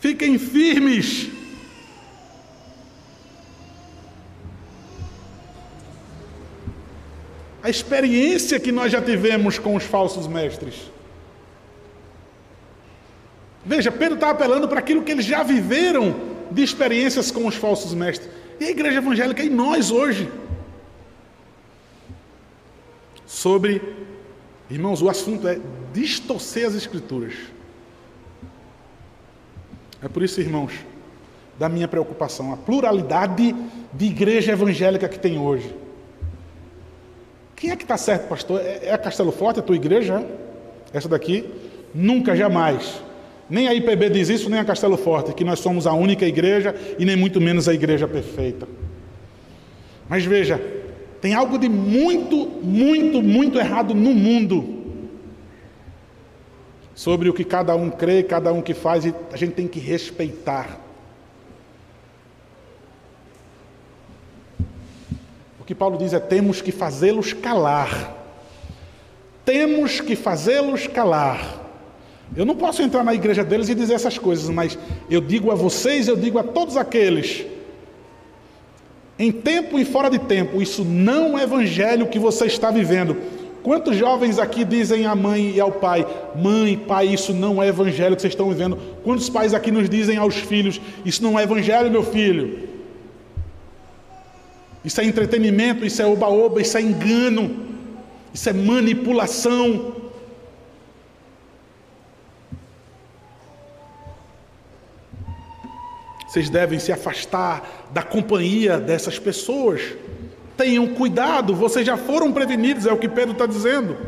[0.00, 1.28] Fiquem firmes.
[7.62, 10.90] A experiência que nós já tivemos com os falsos mestres.
[13.64, 16.16] Veja, Pedro está apelando para aquilo que eles já viveram
[16.50, 18.41] de experiências com os falsos mestres.
[18.62, 20.30] E a igreja evangélica e nós hoje.
[23.26, 23.82] Sobre,
[24.70, 25.58] irmãos, o assunto é
[25.92, 27.34] distorcer as escrituras.
[30.00, 30.74] É por isso, irmãos,
[31.58, 33.52] da minha preocupação, a pluralidade
[33.92, 35.74] de igreja evangélica que tem hoje.
[37.56, 38.60] Quem é que está certo, pastor?
[38.60, 40.24] É, é a Castelo Forte, a tua igreja?
[40.92, 41.52] Essa daqui?
[41.92, 43.02] Nunca, jamais.
[43.52, 46.74] Nem a IPB diz isso, nem a Castelo Forte, que nós somos a única igreja
[46.98, 48.66] e nem muito menos a igreja perfeita.
[50.08, 50.58] Mas veja,
[51.20, 54.80] tem algo de muito, muito, muito errado no mundo
[56.94, 59.78] sobre o que cada um crê, cada um que faz, e a gente tem que
[59.78, 60.80] respeitar.
[65.60, 68.16] O que Paulo diz é: temos que fazê-los calar.
[69.44, 71.61] Temos que fazê-los calar.
[72.34, 74.78] Eu não posso entrar na igreja deles e dizer essas coisas, mas
[75.10, 77.44] eu digo a vocês, eu digo a todos aqueles,
[79.18, 83.16] em tempo e fora de tempo, isso não é evangelho que você está vivendo.
[83.62, 86.04] Quantos jovens aqui dizem à mãe e ao pai:
[86.34, 88.76] Mãe, pai, isso não é evangelho que vocês estão vivendo?
[89.04, 92.68] Quantos pais aqui nos dizem aos filhos: Isso não é evangelho, meu filho?
[94.84, 97.54] Isso é entretenimento, isso é oba-oba, isso é engano,
[98.34, 100.01] isso é manipulação.
[106.32, 109.82] Vocês devem se afastar da companhia dessas pessoas.
[110.56, 113.98] Tenham cuidado, vocês já foram prevenidos, é o que Pedro está dizendo.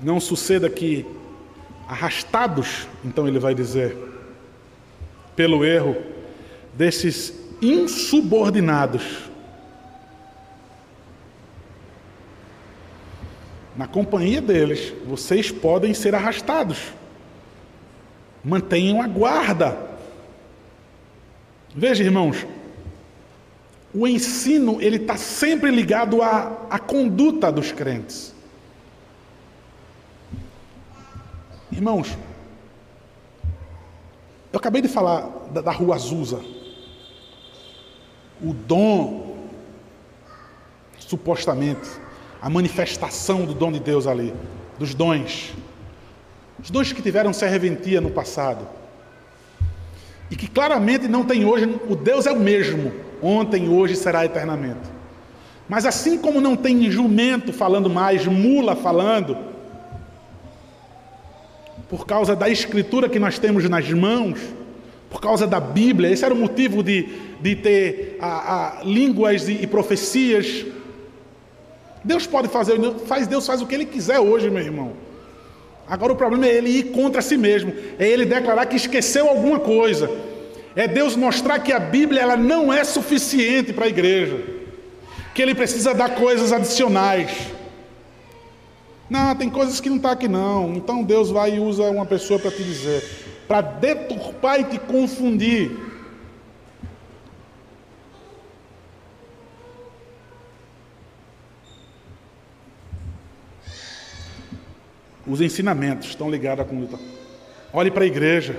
[0.00, 1.04] não suceda que
[1.86, 3.96] arrastados, então ele vai dizer,
[5.36, 5.96] pelo erro
[6.72, 9.29] desses insubordinados,
[13.80, 16.92] na companhia deles, vocês podem ser arrastados.
[18.44, 19.74] Mantenham a guarda.
[21.74, 22.46] Veja, irmãos,
[23.94, 28.34] o ensino ele está sempre ligado à, à conduta dos crentes.
[31.72, 32.18] Irmãos,
[34.52, 35.22] eu acabei de falar
[35.52, 36.42] da, da rua Azusa.
[38.42, 39.38] O dom,
[40.98, 41.88] supostamente,
[42.40, 44.32] a manifestação do dom de Deus ali,
[44.78, 45.52] dos dons.
[46.62, 48.66] Os dons que tiveram serventia no passado.
[50.30, 54.88] E que claramente não tem hoje, o Deus é o mesmo, ontem, hoje será eternamente.
[55.68, 59.36] Mas assim como não tem jumento falando mais, mula falando,
[61.88, 64.38] por causa da escritura que nós temos nas mãos,
[65.10, 67.08] por causa da Bíblia, esse era o motivo de,
[67.40, 70.64] de ter a, a línguas e, e profecias
[72.04, 74.92] Deus pode fazer, faz Deus faz o que ele quiser hoje, meu irmão.
[75.86, 79.58] Agora o problema é ele ir contra si mesmo, é ele declarar que esqueceu alguma
[79.58, 80.10] coisa.
[80.76, 84.40] É Deus mostrar que a Bíblia ela não é suficiente para a igreja,
[85.34, 87.32] que ele precisa dar coisas adicionais.
[89.10, 90.74] Não, tem coisas que não está aqui não.
[90.74, 93.02] Então Deus vai e usa uma pessoa para te dizer,
[93.48, 95.89] para deturpar e te confundir.
[105.30, 106.98] Os ensinamentos estão ligados à conduta.
[107.72, 108.58] Olhe para a igreja.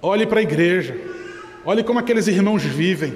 [0.00, 0.98] Olhe para a igreja.
[1.62, 3.14] Olhe como aqueles irmãos vivem.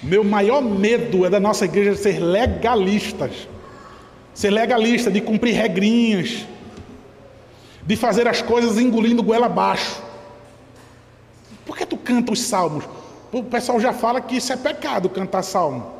[0.00, 3.48] Meu maior medo é da nossa igreja ser legalistas.
[4.32, 6.46] Ser legalista, de cumprir regrinhas,
[7.82, 10.00] de fazer as coisas engolindo goela abaixo.
[11.66, 12.84] Por que tu canta os salmos?
[13.32, 15.99] O pessoal já fala que isso é pecado cantar salmo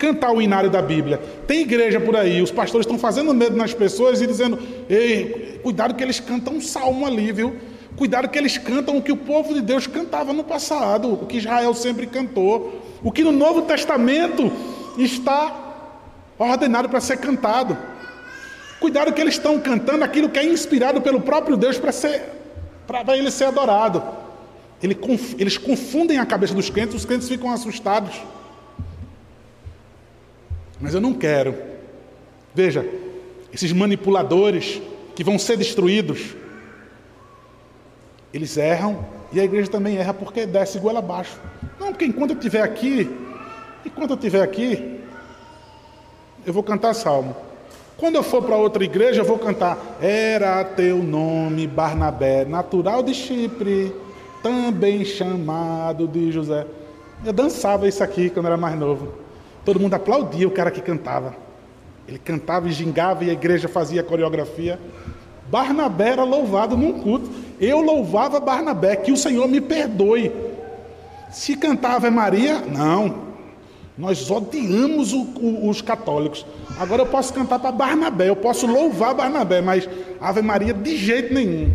[0.00, 1.18] cantar o inário da Bíblia.
[1.46, 5.94] Tem igreja por aí, os pastores estão fazendo medo nas pessoas e dizendo: ei, cuidado
[5.94, 7.54] que eles cantam um salmo ali, viu?
[7.96, 11.36] Cuidado que eles cantam o que o povo de Deus cantava no passado, o que
[11.36, 14.50] Israel sempre cantou, o que no Novo Testamento
[14.96, 15.54] está
[16.38, 17.76] ordenado para ser cantado.
[18.80, 22.40] Cuidado que eles estão cantando aquilo que é inspirado pelo próprio Deus para ser
[22.86, 24.02] para ele ser adorado.
[24.82, 28.14] Eles confundem a cabeça dos crentes, os crentes ficam assustados.
[30.80, 31.54] Mas eu não quero.
[32.54, 32.88] Veja,
[33.52, 34.80] esses manipuladores
[35.14, 36.34] que vão ser destruídos,
[38.32, 41.38] eles erram e a igreja também erra porque desce goela abaixo.
[41.78, 43.10] Não, porque enquanto eu estiver aqui,
[43.84, 45.00] enquanto eu estiver aqui,
[46.46, 47.36] eu vou cantar salmo.
[47.96, 53.12] Quando eu for para outra igreja, eu vou cantar Era teu nome Barnabé, natural de
[53.12, 53.94] Chipre,
[54.42, 56.66] também chamado de José.
[57.24, 59.12] Eu dançava isso aqui quando era mais novo.
[59.64, 61.34] Todo mundo aplaudia o cara que cantava.
[62.08, 64.80] Ele cantava e gingava e a igreja fazia a coreografia.
[65.50, 67.30] Barnabé era louvado num culto.
[67.60, 70.32] Eu louvava Barnabé, que o Senhor me perdoe.
[71.30, 73.30] Se cantava Ave Maria, não.
[73.96, 76.46] Nós odiamos o, o, os católicos.
[76.78, 79.88] Agora eu posso cantar para Barnabé, eu posso louvar Barnabé, mas
[80.20, 81.70] Ave Maria de jeito nenhum.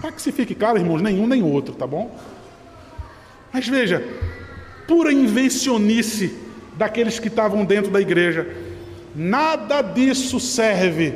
[0.00, 2.14] Para que se fique claro, irmãos, nenhum nem outro, tá bom?
[3.52, 4.02] Mas veja,
[4.86, 6.41] pura invencionice
[6.82, 8.44] daqueles que estavam dentro da igreja.
[9.14, 11.14] Nada disso serve.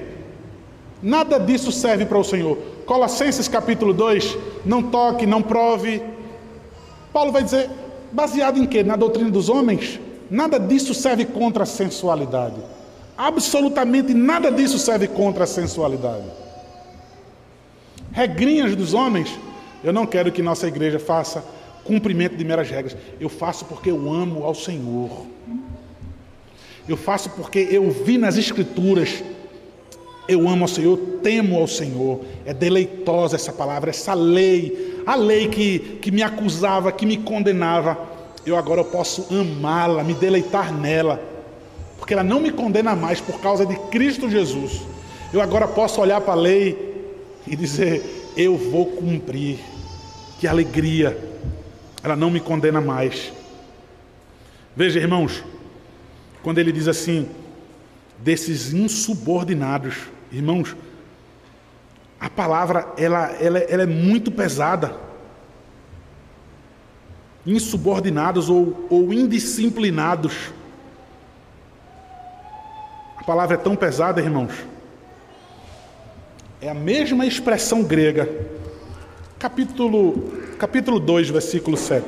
[1.02, 2.56] Nada disso serve para o Senhor.
[2.86, 6.00] Colossenses capítulo 2, não toque, não prove.
[7.12, 7.68] Paulo vai dizer,
[8.12, 8.84] baseado em quê?
[8.84, 9.98] Na doutrina dos homens?
[10.30, 12.60] Nada disso serve contra a sensualidade.
[13.18, 16.26] Absolutamente nada disso serve contra a sensualidade.
[18.12, 19.36] Regrinhas dos homens,
[19.82, 21.42] eu não quero que nossa igreja faça
[21.86, 22.96] cumprimento de meras regras.
[23.20, 25.26] Eu faço porque eu amo ao Senhor.
[26.88, 29.22] Eu faço porque eu vi nas Escrituras.
[30.28, 32.20] Eu amo ao Senhor, eu temo ao Senhor.
[32.44, 35.02] É deleitosa essa palavra, essa lei.
[35.06, 37.98] A lei que, que me acusava, que me condenava.
[38.44, 41.20] Eu agora posso amá-la, me deleitar nela.
[41.98, 44.82] Porque ela não me condena mais por causa de Cristo Jesus.
[45.32, 46.94] Eu agora posso olhar para a lei
[47.46, 49.58] e dizer: Eu vou cumprir.
[50.38, 51.35] Que alegria
[52.06, 53.32] ela não me condena mais.
[54.76, 55.42] Veja, irmãos,
[56.40, 57.28] quando ele diz assim,
[58.16, 59.96] desses insubordinados,
[60.30, 60.76] irmãos,
[62.20, 64.96] a palavra ela, ela, ela é muito pesada.
[67.44, 70.52] Insubordinados ou, ou indisciplinados.
[73.26, 74.52] palavra é tão pesada, irmãos.
[76.60, 78.28] É a mesma expressão grega.
[79.40, 82.04] Capítulo, capítulo 2, versículo 7.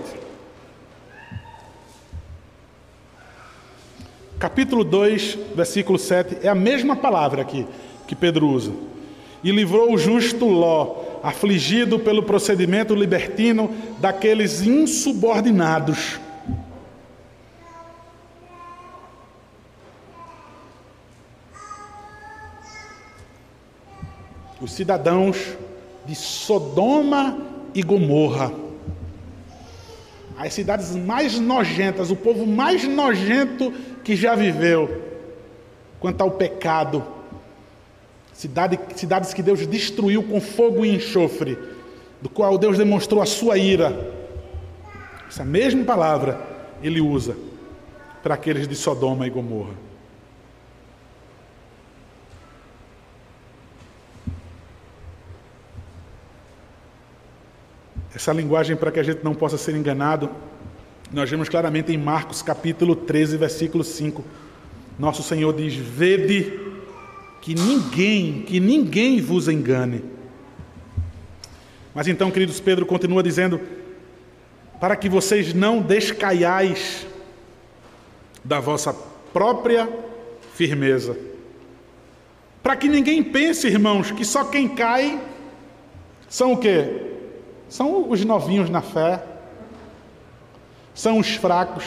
[4.38, 7.66] Capítulo 2, versículo 7, é a mesma palavra aqui
[8.07, 8.72] que Pedro usa.
[9.44, 13.70] E livrou o justo Ló, afligido pelo procedimento libertino
[14.01, 16.18] daqueles insubordinados.
[24.61, 25.57] Os cidadãos
[26.07, 28.53] de Sodoma e Gomorra.
[30.37, 33.73] As cidades mais nojentas, o povo mais nojento
[34.05, 35.03] que já viveu
[35.99, 37.05] quanto ao pecado
[38.39, 41.59] Cidade, cidades que Deus destruiu com fogo e enxofre,
[42.23, 44.14] do qual Deus demonstrou a sua ira.
[45.29, 46.41] Essa mesma palavra
[46.81, 47.37] ele usa
[48.23, 49.88] para aqueles de Sodoma e Gomorra.
[58.19, 60.29] Essa linguagem, para que a gente não possa ser enganado,
[61.12, 64.25] nós vemos claramente em Marcos capítulo 13, versículo 5.
[64.99, 66.59] Nosso Senhor diz: Vede
[67.41, 70.03] que ninguém, que ninguém vos engane.
[71.95, 73.61] Mas então, queridos, Pedro continua dizendo:
[74.81, 77.07] para que vocês não descaiais
[78.45, 78.93] da vossa
[79.33, 79.89] própria
[80.55, 81.16] firmeza.
[82.64, 85.23] Para que ninguém pense, irmãos, que só quem cai
[86.29, 87.08] são o quê?
[87.69, 89.23] São os novinhos na fé,
[90.95, 91.85] são os fracos.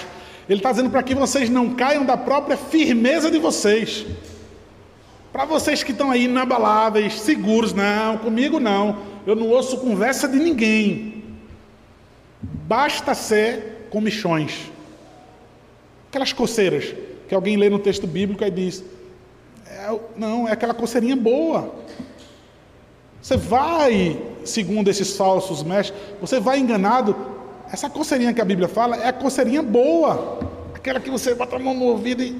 [0.47, 4.05] Ele está dizendo para que vocês não caiam da própria firmeza de vocês.
[5.31, 8.99] Para vocês que estão aí inabaláveis, seguros, não, comigo não.
[9.25, 11.23] Eu não ouço conversa de ninguém.
[12.41, 14.71] Basta ser comichões.
[16.09, 16.93] Aquelas coceiras
[17.27, 18.83] que alguém lê no texto bíblico e diz:
[19.65, 21.73] é, não, é aquela coceirinha boa.
[23.21, 27.15] Você vai, segundo esses falsos mestres, você vai enganado.
[27.71, 30.39] Essa coceirinha que a Bíblia fala é a coceirinha boa.
[30.73, 32.35] Aquela que você bota a mão no ouvido e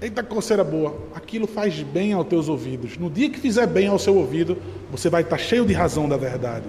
[0.00, 2.98] Eita coceira boa, aquilo faz bem aos teus ouvidos.
[2.98, 4.56] No dia que fizer bem ao seu ouvido,
[4.90, 6.66] você vai estar cheio de razão da verdade.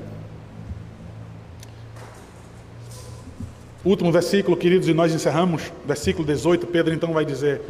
[3.83, 7.61] Último versículo, queridos, e nós encerramos, versículo 18, Pedro então vai dizer: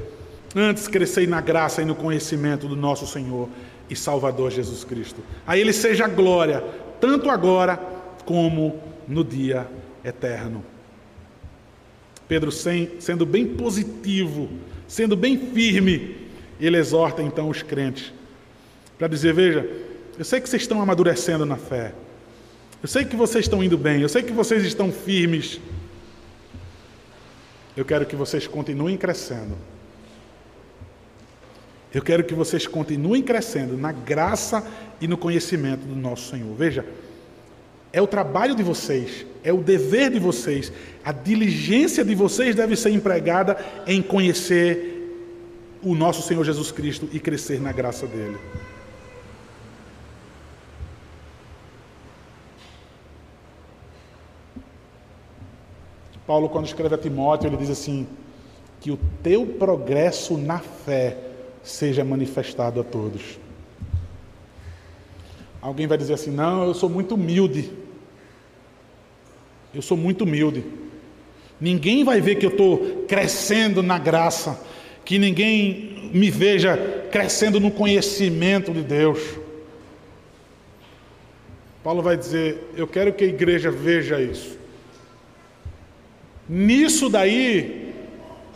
[0.56, 3.50] Antes crescei na graça e no conhecimento do nosso Senhor
[3.89, 5.22] e Salvador Jesus Cristo.
[5.46, 6.64] A Ele seja glória,
[7.06, 7.78] tanto agora
[8.26, 9.68] como no dia
[10.03, 10.64] eterno.
[12.28, 14.49] Pedro, sendo bem positivo
[14.88, 16.16] sendo bem firme,
[16.60, 18.14] ele exorta então os crentes
[18.97, 19.68] para dizer: Veja,
[20.18, 21.93] eu sei que vocês estão amadurecendo na fé,
[22.82, 25.60] eu sei que vocês estão indo bem, eu sei que vocês estão firmes.
[27.76, 29.58] Eu quero que vocês continuem crescendo.
[31.96, 34.62] Eu quero que vocês continuem crescendo na graça
[35.00, 36.54] e no conhecimento do nosso Senhor.
[36.54, 36.86] Veja,
[37.93, 40.74] é o trabalho de vocês, é o dever de vocês,
[41.06, 47.18] a diligência de vocês deve ser empregada em conhecer o nosso Senhor Jesus Cristo e
[47.18, 48.38] crescer na graça dele.
[56.28, 58.06] Paulo, quando escreve a Timóteo, ele diz assim:
[58.82, 61.35] que o teu progresso na fé
[61.66, 63.39] seja manifestado a todos.
[65.61, 67.72] Alguém vai dizer assim: não, eu sou muito humilde.
[69.74, 70.63] Eu sou muito humilde.
[71.59, 74.61] Ninguém vai ver que eu estou crescendo na graça,
[75.03, 76.78] que ninguém me veja
[77.11, 79.20] crescendo no conhecimento de Deus.
[81.84, 84.57] Paulo vai dizer: Eu quero que a igreja veja isso.
[86.47, 87.85] Nisso daí,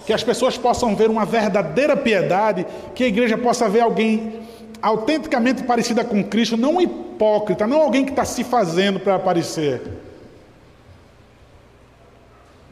[0.05, 4.39] que as pessoas possam ver uma verdadeira piedade, que a igreja possa ver alguém
[4.81, 9.81] autenticamente parecida com Cristo, não um hipócrita, não alguém que está se fazendo para aparecer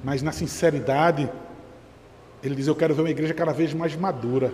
[0.03, 1.29] mas na sinceridade,
[2.43, 4.53] ele diz: Eu quero ver uma igreja cada vez mais madura.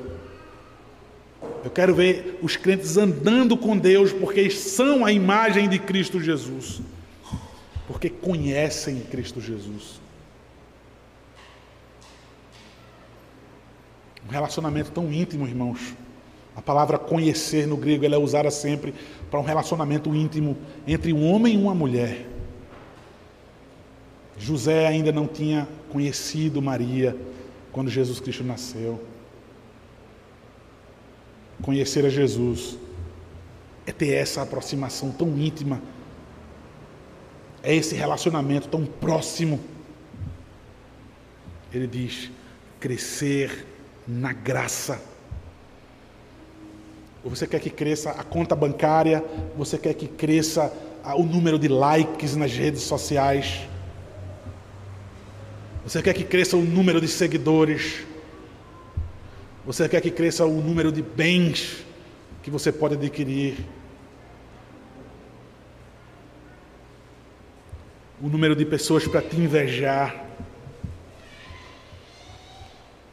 [1.64, 6.82] Eu quero ver os crentes andando com Deus, porque são a imagem de Cristo Jesus,
[7.88, 10.02] porque conhecem Cristo Jesus.
[14.28, 15.96] Um relacionamento tão íntimo, irmãos.
[16.56, 18.94] A palavra conhecer no grego ela é usada sempre
[19.30, 22.28] para um relacionamento íntimo entre um homem e uma mulher.
[24.38, 27.16] José ainda não tinha conhecido Maria
[27.72, 29.02] quando Jesus Cristo nasceu.
[31.62, 32.78] Conhecer a Jesus
[33.86, 35.82] é ter essa aproximação tão íntima,
[37.62, 39.60] é esse relacionamento tão próximo.
[41.74, 42.30] Ele diz:
[42.80, 43.66] crescer
[44.08, 45.00] na graça
[47.24, 49.24] Você quer que cresça a conta bancária?
[49.56, 50.74] Você quer que cresça
[51.16, 53.62] o número de likes nas redes sociais?
[55.86, 58.06] Você quer que cresça o número de seguidores?
[59.66, 61.86] Você quer que cresça o número de bens
[62.42, 63.66] que você pode adquirir?
[68.22, 70.23] O número de pessoas para te invejar?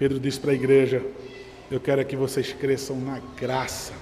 [0.01, 1.01] Pedro disse para a igreja:
[1.71, 3.93] Eu quero que vocês cresçam na graça.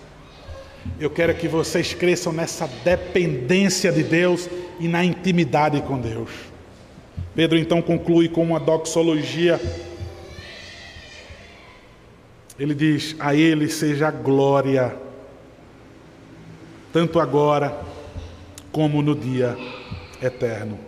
[0.99, 4.49] Eu quero que vocês cresçam nessa dependência de Deus
[4.81, 6.31] e na intimidade com Deus.
[7.35, 9.61] Pedro então conclui com uma doxologia
[12.59, 14.97] ele diz: A Ele seja a glória,
[16.93, 17.81] tanto agora
[18.73, 19.57] como no dia
[20.21, 20.88] eterno.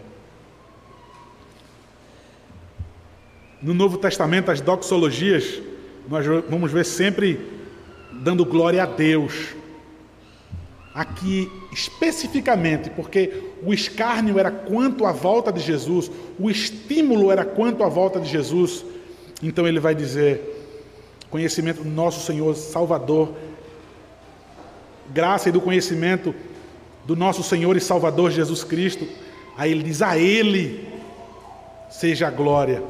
[3.63, 5.61] No Novo Testamento, as doxologias,
[6.09, 7.39] nós vamos ver sempre
[8.13, 9.55] dando glória a Deus.
[10.95, 17.85] Aqui, especificamente, porque o escárnio era quanto à volta de Jesus, o estímulo era quanto
[17.85, 18.85] à volta de Jesus.
[19.43, 20.67] Então ele vai dizer:
[21.31, 23.35] conhecimento do nosso Senhor Salvador,
[25.13, 26.35] graça e do conhecimento
[27.05, 29.07] do nosso Senhor e Salvador Jesus Cristo.
[29.57, 30.89] Aí ele diz: A Ele
[31.89, 32.83] seja a glória.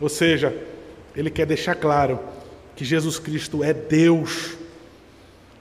[0.00, 0.56] Ou seja,
[1.14, 2.20] ele quer deixar claro
[2.78, 4.56] que Jesus Cristo é Deus,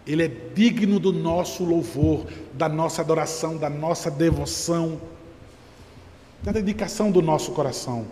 [0.05, 5.01] Ele é digno do nosso louvor, da nossa adoração, da nossa devoção,
[6.43, 8.05] da dedicação do nosso coração.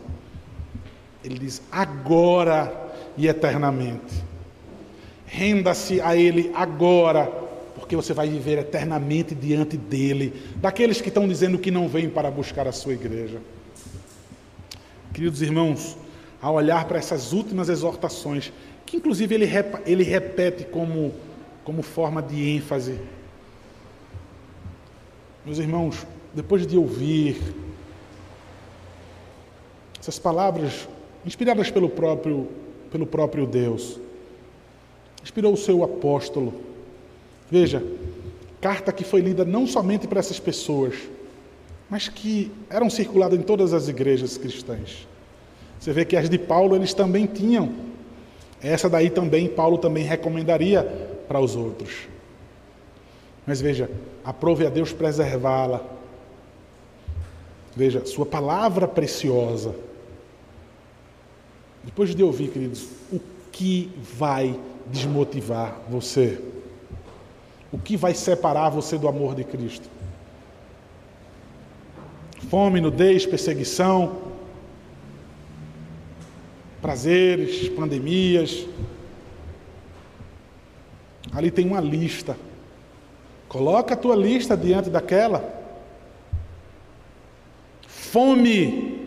[1.23, 2.73] Ele diz: agora
[3.15, 4.23] e eternamente.
[5.27, 7.27] Renda-se a Ele agora,
[7.75, 12.31] porque você vai viver eternamente diante dEle, daqueles que estão dizendo que não vêm para
[12.31, 13.39] buscar a sua igreja.
[15.13, 15.95] Queridos irmãos,
[16.45, 18.53] ao olhar para essas últimas exortações,
[18.85, 19.49] que inclusive ele,
[19.83, 21.11] ele repete como,
[21.63, 22.99] como forma de ênfase,
[25.43, 27.41] meus irmãos, depois de ouvir
[29.99, 30.87] essas palavras
[31.25, 32.47] inspiradas pelo próprio
[32.91, 33.99] pelo próprio Deus.
[35.23, 36.53] Inspirou o seu apóstolo.
[37.49, 37.83] Veja,
[38.61, 40.93] carta que foi lida não somente para essas pessoas,
[41.89, 45.07] mas que eram circuladas em todas as igrejas cristãs.
[45.85, 47.71] Você vê que as de Paulo eles também tinham.
[48.59, 50.81] Essa daí também Paulo também recomendaria
[51.27, 52.07] para os outros.
[53.45, 53.87] Mas veja,
[54.23, 55.85] aprove a Deus preservá-la.
[57.75, 59.75] Veja, sua palavra preciosa
[61.83, 63.19] depois de ouvir, queridos, o
[63.51, 66.41] que vai desmotivar você?
[67.71, 69.87] O que vai separar você do amor de Cristo?
[72.49, 74.24] Fome, nudez, perseguição,
[76.85, 78.67] prazeres, pandemias.
[81.33, 82.37] Ali tem uma lista.
[83.49, 85.43] Coloca a tua lista diante daquela.
[87.87, 89.01] Fome,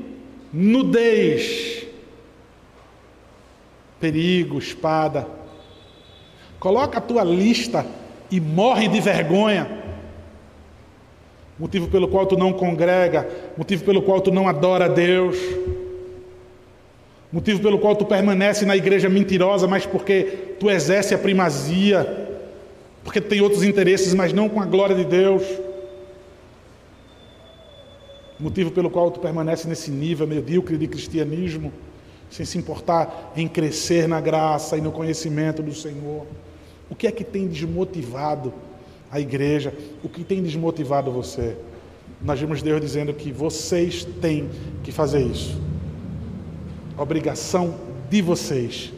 [0.52, 1.86] nudez,
[4.00, 5.28] perigo, espada.
[6.58, 7.86] Coloca a tua lista
[8.28, 9.84] e morre de vergonha.
[11.56, 15.36] Motivo pelo qual tu não congrega, motivo pelo qual tu não adora a Deus.
[17.30, 22.28] Motivo pelo qual tu permanece na igreja mentirosa, mas porque tu exerce a primazia,
[23.04, 25.42] porque tu tem outros interesses, mas não com a glória de Deus.
[28.40, 31.72] Motivo pelo qual tu permanece nesse nível medíocre de cristianismo
[32.30, 36.26] sem se importar em crescer na graça e no conhecimento do Senhor.
[36.90, 38.52] O que é que tem desmotivado
[39.10, 39.72] a igreja?
[40.02, 41.56] O que tem desmotivado você?
[42.22, 44.48] Nós vimos Deus dizendo que vocês têm
[44.82, 45.67] que fazer isso.
[46.98, 47.74] Obrigação
[48.10, 48.92] de vocês.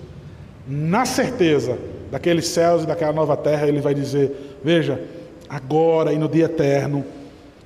[0.66, 1.78] Na certeza
[2.10, 5.02] daqueles céus e daquela nova terra, ele vai dizer: Veja,
[5.48, 7.04] agora e no dia eterno,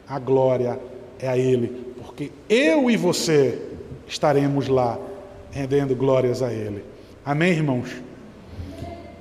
[0.06, 0.78] a glória
[1.18, 3.58] é a Ele, porque eu e você
[4.06, 4.98] estaremos lá
[5.50, 6.84] rendendo glórias a Ele.
[7.24, 7.88] Amém, irmãos?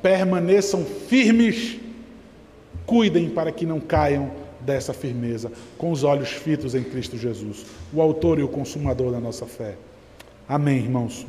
[0.02, 1.80] Permaneçam firmes,
[2.86, 8.02] cuidem para que não caiam dessa firmeza, com os olhos fitos em Cristo Jesus, o
[8.02, 9.76] Autor e o Consumador da nossa fé.
[10.48, 11.26] Amém, irmãos?